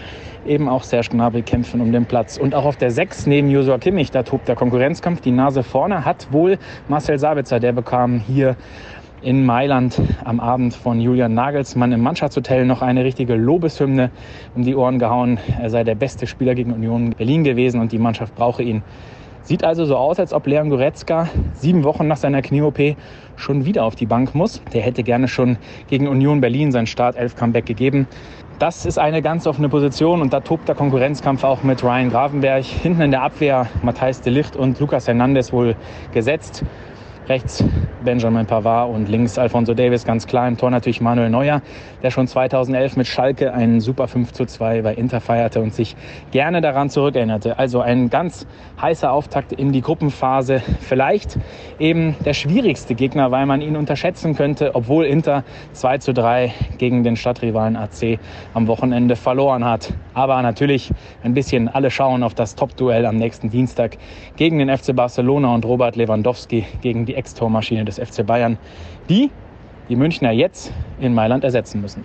eben 0.46 0.66
auch 0.66 0.82
Serge 0.82 1.10
Gnabry 1.10 1.42
kämpfen 1.42 1.82
um 1.82 1.92
den 1.92 2.06
Platz. 2.06 2.38
Und 2.38 2.54
auch 2.54 2.64
auf 2.64 2.78
der 2.78 2.90
6 2.90 3.26
neben 3.26 3.50
Joshua 3.50 3.76
Kimmich, 3.76 4.10
da 4.10 4.22
tobt 4.22 4.48
der 4.48 4.56
Konkurrenzkampf. 4.56 5.20
Die 5.20 5.30
Nase 5.30 5.62
vorne 5.62 6.06
hat 6.06 6.28
wohl 6.32 6.56
Marcel 6.88 7.18
Sabitzer. 7.18 7.60
Der 7.60 7.72
bekam 7.72 8.18
hier 8.18 8.56
in 9.26 9.44
Mailand 9.44 10.00
am 10.22 10.38
Abend 10.38 10.72
von 10.72 11.00
Julian 11.00 11.34
Nagelsmann 11.34 11.90
im 11.90 12.00
Mannschaftshotel 12.00 12.64
noch 12.64 12.80
eine 12.80 13.02
richtige 13.02 13.34
Lobeshymne 13.34 14.12
um 14.54 14.62
die 14.62 14.76
Ohren 14.76 15.00
gehauen. 15.00 15.40
Er 15.60 15.68
sei 15.68 15.82
der 15.82 15.96
beste 15.96 16.28
Spieler 16.28 16.54
gegen 16.54 16.72
Union 16.72 17.10
Berlin 17.10 17.42
gewesen 17.42 17.80
und 17.80 17.90
die 17.90 17.98
Mannschaft 17.98 18.36
brauche 18.36 18.62
ihn. 18.62 18.84
Sieht 19.42 19.64
also 19.64 19.84
so 19.84 19.96
aus, 19.96 20.20
als 20.20 20.32
ob 20.32 20.46
Leon 20.46 20.70
Goretzka 20.70 21.28
sieben 21.54 21.82
Wochen 21.82 22.06
nach 22.06 22.18
seiner 22.18 22.40
Knie-OP 22.40 22.94
schon 23.34 23.64
wieder 23.64 23.82
auf 23.82 23.96
die 23.96 24.06
Bank 24.06 24.36
muss. 24.36 24.62
Der 24.72 24.82
hätte 24.82 25.02
gerne 25.02 25.26
schon 25.26 25.58
gegen 25.88 26.06
Union 26.06 26.40
Berlin 26.40 26.70
sein 26.70 26.86
Start-11-Comeback 26.86 27.66
gegeben. 27.66 28.06
Das 28.60 28.86
ist 28.86 28.96
eine 28.96 29.22
ganz 29.22 29.48
offene 29.48 29.68
Position 29.68 30.22
und 30.22 30.32
da 30.32 30.38
tobt 30.38 30.68
der 30.68 30.76
Konkurrenzkampf 30.76 31.42
auch 31.42 31.64
mit 31.64 31.82
Ryan 31.82 32.10
Gravenberg. 32.10 32.64
Hinten 32.64 33.02
in 33.02 33.10
der 33.10 33.22
Abwehr 33.22 33.66
Matthijs 33.82 34.20
de 34.20 34.32
Licht 34.32 34.54
und 34.54 34.78
Lucas 34.78 35.08
Hernandez 35.08 35.52
wohl 35.52 35.74
gesetzt. 36.12 36.64
Rechts 37.28 37.64
Benjamin 38.04 38.46
Pavard 38.46 38.94
und 38.94 39.08
links 39.08 39.36
Alfonso 39.36 39.74
Davis 39.74 40.04
ganz 40.04 40.28
klar. 40.28 40.46
Im 40.46 40.56
Tor 40.56 40.70
natürlich 40.70 41.00
Manuel 41.00 41.28
Neuer, 41.28 41.60
der 42.00 42.12
schon 42.12 42.28
2011 42.28 42.96
mit 42.96 43.08
Schalke 43.08 43.52
einen 43.52 43.80
super 43.80 44.06
5 44.06 44.32
zu 44.32 44.46
2 44.46 44.82
bei 44.82 44.94
Inter 44.94 45.20
feierte 45.20 45.60
und 45.60 45.74
sich 45.74 45.96
gerne 46.30 46.60
daran 46.60 46.88
zurückerinnerte. 46.88 47.58
Also 47.58 47.80
ein 47.80 48.10
ganz 48.10 48.46
heißer 48.80 49.10
Auftakt 49.10 49.50
in 49.50 49.72
die 49.72 49.80
Gruppenphase. 49.80 50.62
Vielleicht 50.78 51.36
eben 51.80 52.14
der 52.24 52.32
schwierigste 52.32 52.94
Gegner, 52.94 53.32
weil 53.32 53.44
man 53.46 53.60
ihn 53.60 53.76
unterschätzen 53.76 54.36
könnte, 54.36 54.76
obwohl 54.76 55.04
Inter 55.04 55.42
2 55.72 55.98
zu 55.98 56.14
3 56.14 56.52
gegen 56.78 57.02
den 57.02 57.16
Stadtrivalen 57.16 57.74
AC 57.74 58.20
am 58.54 58.68
Wochenende 58.68 59.16
verloren 59.16 59.64
hat. 59.64 59.92
Aber 60.14 60.40
natürlich 60.42 60.92
ein 61.24 61.34
bisschen 61.34 61.68
alle 61.68 61.90
schauen 61.90 62.22
auf 62.22 62.34
das 62.34 62.54
Top-Duell 62.54 63.04
am 63.04 63.16
nächsten 63.16 63.50
Dienstag 63.50 63.98
gegen 64.36 64.58
den 64.58 64.74
FC 64.74 64.94
Barcelona 64.94 65.52
und 65.52 65.64
Robert 65.64 65.96
Lewandowski 65.96 66.64
gegen 66.82 67.04
die 67.04 67.15
Ex-Tormaschine 67.16 67.84
des 67.84 67.98
FC 67.98 68.24
Bayern, 68.26 68.58
die 69.08 69.30
die 69.88 69.96
Münchner 69.96 70.32
jetzt 70.32 70.72
in 71.00 71.14
Mailand 71.14 71.44
ersetzen 71.44 71.80
müssen. 71.80 72.04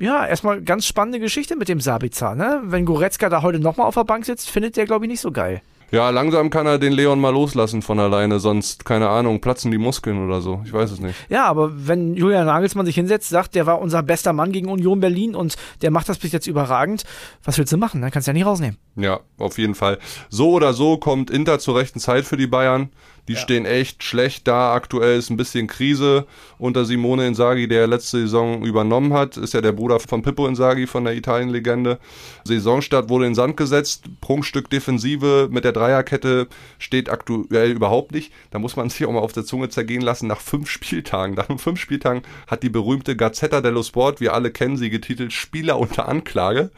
Ja, 0.00 0.26
erstmal 0.26 0.62
ganz 0.62 0.86
spannende 0.86 1.18
Geschichte 1.18 1.56
mit 1.56 1.68
dem 1.68 1.80
Sabitzer. 1.80 2.34
Ne? 2.34 2.62
Wenn 2.64 2.84
Goretzka 2.84 3.28
da 3.28 3.42
heute 3.42 3.58
nochmal 3.58 3.86
auf 3.86 3.94
der 3.94 4.04
Bank 4.04 4.24
sitzt, 4.24 4.48
findet 4.48 4.76
der, 4.76 4.86
glaube 4.86 5.04
ich, 5.04 5.10
nicht 5.10 5.20
so 5.20 5.32
geil. 5.32 5.60
Ja, 5.90 6.10
langsam 6.10 6.50
kann 6.50 6.66
er 6.66 6.78
den 6.78 6.92
Leon 6.92 7.18
mal 7.18 7.30
loslassen 7.32 7.80
von 7.80 7.98
alleine, 7.98 8.40
sonst, 8.40 8.84
keine 8.84 9.08
Ahnung, 9.08 9.40
platzen 9.40 9.70
die 9.70 9.78
Muskeln 9.78 10.22
oder 10.22 10.42
so. 10.42 10.60
Ich 10.66 10.72
weiß 10.72 10.90
es 10.90 11.00
nicht. 11.00 11.14
Ja, 11.30 11.46
aber 11.46 11.70
wenn 11.74 12.14
Julian 12.14 12.44
Nagelsmann 12.44 12.84
sich 12.84 12.94
hinsetzt, 12.94 13.30
sagt, 13.30 13.54
der 13.54 13.64
war 13.64 13.80
unser 13.80 14.02
bester 14.02 14.34
Mann 14.34 14.52
gegen 14.52 14.68
Union 14.68 15.00
Berlin 15.00 15.34
und 15.34 15.56
der 15.80 15.90
macht 15.90 16.10
das 16.10 16.18
bis 16.18 16.30
jetzt 16.32 16.46
überragend, 16.46 17.04
was 17.42 17.56
willst 17.56 17.72
du 17.72 17.78
machen? 17.78 18.02
Dann 18.02 18.10
kannst 18.10 18.28
du 18.28 18.30
ja 18.30 18.34
nicht 18.34 18.44
rausnehmen. 18.44 18.76
Ja, 18.96 19.20
auf 19.38 19.56
jeden 19.56 19.74
Fall. 19.74 19.98
So 20.28 20.50
oder 20.50 20.74
so 20.74 20.98
kommt 20.98 21.30
Inter 21.30 21.58
zur 21.58 21.76
rechten 21.76 22.00
Zeit 22.00 22.26
für 22.26 22.36
die 22.36 22.46
Bayern. 22.46 22.90
Die 23.28 23.34
ja. 23.34 23.38
stehen 23.38 23.66
echt 23.66 24.02
schlecht 24.02 24.48
da. 24.48 24.72
Aktuell 24.72 25.18
ist 25.18 25.30
ein 25.30 25.36
bisschen 25.36 25.66
Krise 25.66 26.26
unter 26.58 26.84
Simone 26.84 27.26
Inzaghi, 27.26 27.68
der 27.68 27.86
letzte 27.86 28.20
Saison 28.20 28.64
übernommen 28.64 29.12
hat. 29.12 29.36
Ist 29.36 29.54
ja 29.54 29.60
der 29.60 29.72
Bruder 29.72 30.00
von 30.00 30.22
Pippo 30.22 30.46
Inzaghi 30.46 30.86
von 30.86 31.04
der 31.04 31.14
Italien-Legende. 31.14 31.98
Saisonstart 32.44 33.08
wurde 33.10 33.26
in 33.26 33.34
Sand 33.34 33.56
gesetzt. 33.56 34.04
Prunkstück 34.20 34.70
Defensive 34.70 35.48
mit 35.50 35.64
der 35.64 35.72
Dreierkette 35.72 36.48
steht 36.78 37.10
aktuell 37.10 37.70
überhaupt 37.70 38.12
nicht. 38.12 38.32
Da 38.50 38.58
muss 38.58 38.76
man 38.76 38.88
sich 38.90 39.06
auch 39.06 39.12
mal 39.12 39.20
auf 39.20 39.32
der 39.32 39.44
Zunge 39.44 39.68
zergehen 39.68 40.02
lassen. 40.02 40.26
Nach 40.26 40.40
fünf 40.40 40.70
Spieltagen, 40.70 41.34
nach 41.34 41.46
fünf 41.58 41.78
Spieltagen 41.78 42.22
hat 42.46 42.62
die 42.62 42.70
berühmte 42.70 43.14
Gazzetta 43.14 43.60
dello 43.60 43.82
Sport, 43.82 44.20
wir 44.20 44.32
alle 44.32 44.50
kennen 44.50 44.76
sie, 44.76 44.90
getitelt 44.90 45.32
Spieler 45.32 45.78
unter 45.78 46.08
Anklage. 46.08 46.70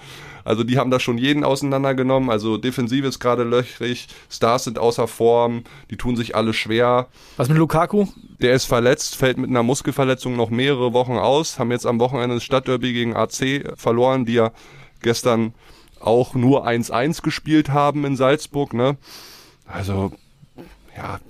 Also 0.44 0.64
die 0.64 0.79
haben 0.79 0.90
da 0.90 1.00
schon 1.00 1.18
jeden 1.18 1.44
auseinandergenommen. 1.44 2.31
Also 2.31 2.57
Defensive 2.57 3.07
ist 3.07 3.18
gerade 3.18 3.44
löchrig, 3.44 4.09
Stars 4.31 4.64
sind 4.64 4.79
außer 4.79 5.09
Form, 5.09 5.64
die 5.90 5.96
tun 5.96 6.16
sich 6.16 6.35
alle 6.35 6.53
schwer. 6.53 7.09
Was 7.37 7.48
mit 7.48 7.59
Lukaku? 7.59 8.07
Der 8.40 8.55
ist 8.55 8.64
verletzt, 8.64 9.16
fällt 9.16 9.38
mit 9.38 9.50
einer 9.50 9.62
Muskelverletzung 9.62 10.37
noch 10.37 10.50
mehrere 10.50 10.92
Wochen 10.92 11.16
aus, 11.16 11.59
haben 11.59 11.70
jetzt 11.70 11.87
am 11.87 12.00
Wochenende 12.00 12.37
das 12.37 12.44
Stadtderby 12.44 12.92
gegen 12.92 13.16
AC 13.16 13.74
verloren, 13.76 14.24
die 14.24 14.35
ja 14.35 14.53
gestern 15.03 15.55
auch 16.00 16.35
nur 16.35 16.66
1-1 16.66 17.22
gespielt 17.22 17.70
haben 17.70 18.05
in 18.05 18.16
Salzburg. 18.16 18.72
Ne? 18.72 18.96
Also 19.66 20.12
ja, 20.96 21.20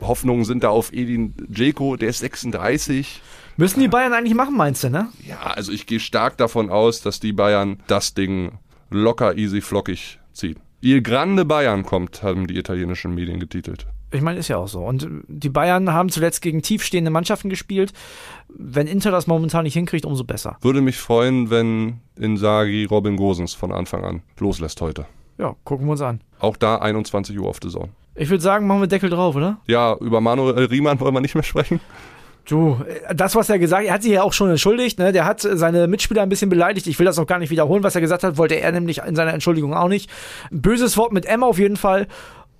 Hoffnungen 0.00 0.44
sind 0.44 0.64
da 0.64 0.70
auf 0.70 0.92
Edin 0.92 1.34
Dzeko, 1.48 1.96
der 1.96 2.08
ist 2.08 2.20
36. 2.20 3.20
Müssen 3.56 3.80
die 3.80 3.88
Bayern 3.88 4.12
eigentlich 4.12 4.34
machen, 4.34 4.56
meinst 4.56 4.84
du, 4.84 4.90
ne? 4.90 5.08
Ja, 5.26 5.40
also 5.40 5.72
ich 5.72 5.86
gehe 5.86 6.00
stark 6.00 6.36
davon 6.36 6.70
aus, 6.70 7.02
dass 7.02 7.20
die 7.20 7.32
Bayern 7.32 7.78
das 7.86 8.14
Ding 8.14 8.58
locker, 8.90 9.36
easy, 9.36 9.60
flockig 9.60 10.18
ziehen. 10.32 10.58
Il 10.80 11.02
Grande 11.02 11.44
Bayern 11.44 11.84
kommt, 11.84 12.22
haben 12.22 12.46
die 12.46 12.56
italienischen 12.56 13.14
Medien 13.14 13.38
getitelt. 13.38 13.86
Ich 14.10 14.20
meine, 14.20 14.38
ist 14.38 14.48
ja 14.48 14.58
auch 14.58 14.68
so. 14.68 14.84
Und 14.84 15.08
die 15.26 15.48
Bayern 15.48 15.92
haben 15.92 16.10
zuletzt 16.10 16.42
gegen 16.42 16.60
tiefstehende 16.60 17.10
Mannschaften 17.10 17.48
gespielt. 17.48 17.92
Wenn 18.48 18.86
Inter 18.86 19.10
das 19.10 19.26
momentan 19.26 19.64
nicht 19.64 19.74
hinkriegt, 19.74 20.04
umso 20.04 20.24
besser. 20.24 20.58
Würde 20.60 20.82
mich 20.82 20.98
freuen, 20.98 21.50
wenn 21.50 22.00
Insagi 22.16 22.84
Robin 22.84 23.16
Gosens 23.16 23.54
von 23.54 23.72
Anfang 23.72 24.04
an 24.04 24.22
loslässt 24.38 24.80
heute. 24.80 25.06
Ja, 25.38 25.54
gucken 25.64 25.86
wir 25.86 25.92
uns 25.92 26.02
an. 26.02 26.20
Auch 26.40 26.56
da 26.56 26.76
21 26.76 27.38
Uhr 27.38 27.48
auf 27.48 27.60
der 27.60 27.70
Zone. 27.70 27.88
Ich 28.14 28.28
würde 28.28 28.42
sagen, 28.42 28.66
machen 28.66 28.80
wir 28.80 28.86
Deckel 28.86 29.08
drauf, 29.08 29.34
oder? 29.34 29.60
Ja, 29.66 29.96
über 29.98 30.20
Manuel 30.20 30.66
Riemann 30.66 31.00
wollen 31.00 31.14
wir 31.14 31.20
nicht 31.20 31.34
mehr 31.34 31.44
sprechen. 31.44 31.80
Du, 32.44 32.80
das, 33.14 33.36
was 33.36 33.48
er 33.48 33.58
gesagt 33.58 33.82
hat, 33.82 33.88
er 33.88 33.94
hat 33.94 34.02
sich 34.02 34.12
ja 34.12 34.22
auch 34.22 34.32
schon 34.32 34.50
entschuldigt, 34.50 34.98
ne? 34.98 35.12
Der 35.12 35.24
hat 35.24 35.40
seine 35.40 35.86
Mitspieler 35.86 36.22
ein 36.22 36.28
bisschen 36.28 36.50
beleidigt. 36.50 36.86
Ich 36.86 36.98
will 36.98 37.06
das 37.06 37.18
auch 37.18 37.26
gar 37.26 37.38
nicht 37.38 37.50
wiederholen, 37.50 37.84
was 37.84 37.94
er 37.94 38.00
gesagt 38.00 38.24
hat, 38.24 38.36
wollte 38.36 38.56
er 38.56 38.72
nämlich 38.72 38.98
in 38.98 39.14
seiner 39.14 39.32
Entschuldigung 39.32 39.74
auch 39.74 39.88
nicht. 39.88 40.10
Böses 40.50 40.96
Wort 40.96 41.12
mit 41.12 41.24
M 41.26 41.44
auf 41.44 41.58
jeden 41.58 41.76
Fall. 41.76 42.08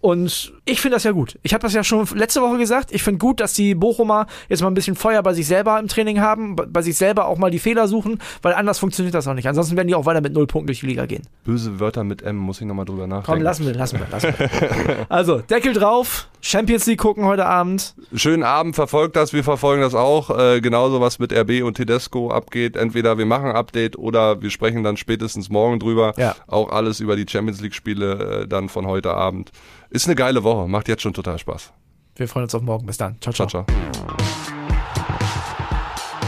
Und 0.03 0.53
ich 0.65 0.81
finde 0.81 0.97
das 0.97 1.05
ja 1.05 1.13
gut. 1.13 1.39
Ich 1.45 1.55
habe 1.55 1.63
das 1.63 1.75
ja 1.75 1.85
schon 1.85 2.09
letzte 2.17 2.43
Woche 2.43 2.59
gesagt. 2.59 2.91
Ich 2.91 3.05
finde 3.05 3.19
gut, 3.19 3.39
dass 3.39 3.55
die 3.55 3.77
Bochumer 3.77 4.27
jetzt 4.49 4.61
mal 4.61 4.67
ein 4.67 4.75
bisschen 4.75 4.97
Feuer 4.97 5.23
bei 5.23 5.33
sich 5.33 5.47
selber 5.47 5.79
im 5.79 5.87
Training 5.87 6.21
haben, 6.21 6.57
bei 6.57 6.83
sich 6.83 6.97
selber 6.97 7.27
auch 7.27 7.39
mal 7.39 7.53
die 7.53 7.61
Fehler 7.61 7.87
suchen, 7.87 8.19
weil 8.43 8.53
anders 8.55 8.81
funktioniert 8.81 9.15
das 9.15 9.29
auch 9.29 9.35
nicht. 9.35 9.47
Ansonsten 9.47 9.77
werden 9.77 9.87
die 9.87 9.95
auch 9.95 10.05
weiter 10.05 10.21
mit 10.21 10.33
null 10.33 10.49
Punkten 10.49 10.67
durch 10.67 10.81
die 10.81 10.87
Liga 10.87 11.07
gehen. 11.07 11.23
Böse 11.45 11.79
Wörter 11.79 12.03
mit 12.03 12.21
M, 12.23 12.37
muss 12.37 12.61
ich 12.61 12.67
nochmal 12.67 12.85
drüber 12.85 13.07
nachdenken. 13.07 13.27
Komm, 13.27 13.43
lassen 13.43 13.65
wir, 13.65 13.75
lassen 13.75 14.01
wir, 14.01 14.09
lassen 14.11 14.35
wir. 14.37 15.07
also, 15.09 15.39
Deckel 15.39 15.73
drauf, 15.73 16.29
Champions 16.45 16.87
League 16.87 16.99
gucken 16.99 17.25
heute 17.25 17.47
Abend. 17.47 17.95
Schönen 18.15 18.43
Abend, 18.43 18.75
verfolgt 18.75 19.15
das, 19.15 19.33
wir 19.33 19.45
verfolgen 19.45 19.81
das 19.81 19.95
auch. 19.95 20.37
Äh, 20.37 20.61
genauso 20.61 21.01
was 21.01 21.21
mit 21.21 21.33
RB 21.33 21.63
und 21.63 21.75
Tedesco 21.75 22.31
abgeht. 22.31 22.77
Entweder 22.77 23.17
wir 23.17 23.27
machen 23.27 23.47
ein 23.47 23.57
Update 23.57 23.97
oder 23.97 24.43
wir 24.43 24.51
sprechen 24.51 24.83
dann 24.83 24.97
spätestens 24.97 25.49
morgen 25.51 25.79
drüber. 25.79 26.15
Ja. 26.17 26.35
Auch 26.49 26.71
alles 26.71 26.99
über 26.99 27.15
die 27.15 27.27
Champions 27.29 27.61
League-Spiele 27.61 28.43
äh, 28.43 28.49
dann 28.49 28.69
von 28.69 28.87
heute 28.87 29.15
Abend. 29.15 29.53
Ist 29.89 30.07
eine 30.07 30.17
geile 30.17 30.43
Woche, 30.43 30.69
macht 30.69 30.89
jetzt 30.89 31.03
schon 31.03 31.15
total 31.15 31.39
Spaß. 31.39 31.73
Wir 32.17 32.27
freuen 32.27 32.45
uns 32.45 32.55
auf 32.57 32.63
morgen. 32.63 32.87
Bis 32.87 32.99
dann. 32.99 33.17
Ciao, 33.21 33.33
ciao. 33.33 33.47
ciao, 33.47 33.65
ciao. 33.65 33.77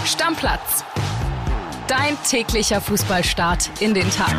Stammplatz. 0.04 0.84
Dein 1.88 2.16
täglicher 2.28 2.80
Fußballstart 2.80 3.70
in 3.80 3.94
den 3.94 4.08
Tag. 4.10 4.34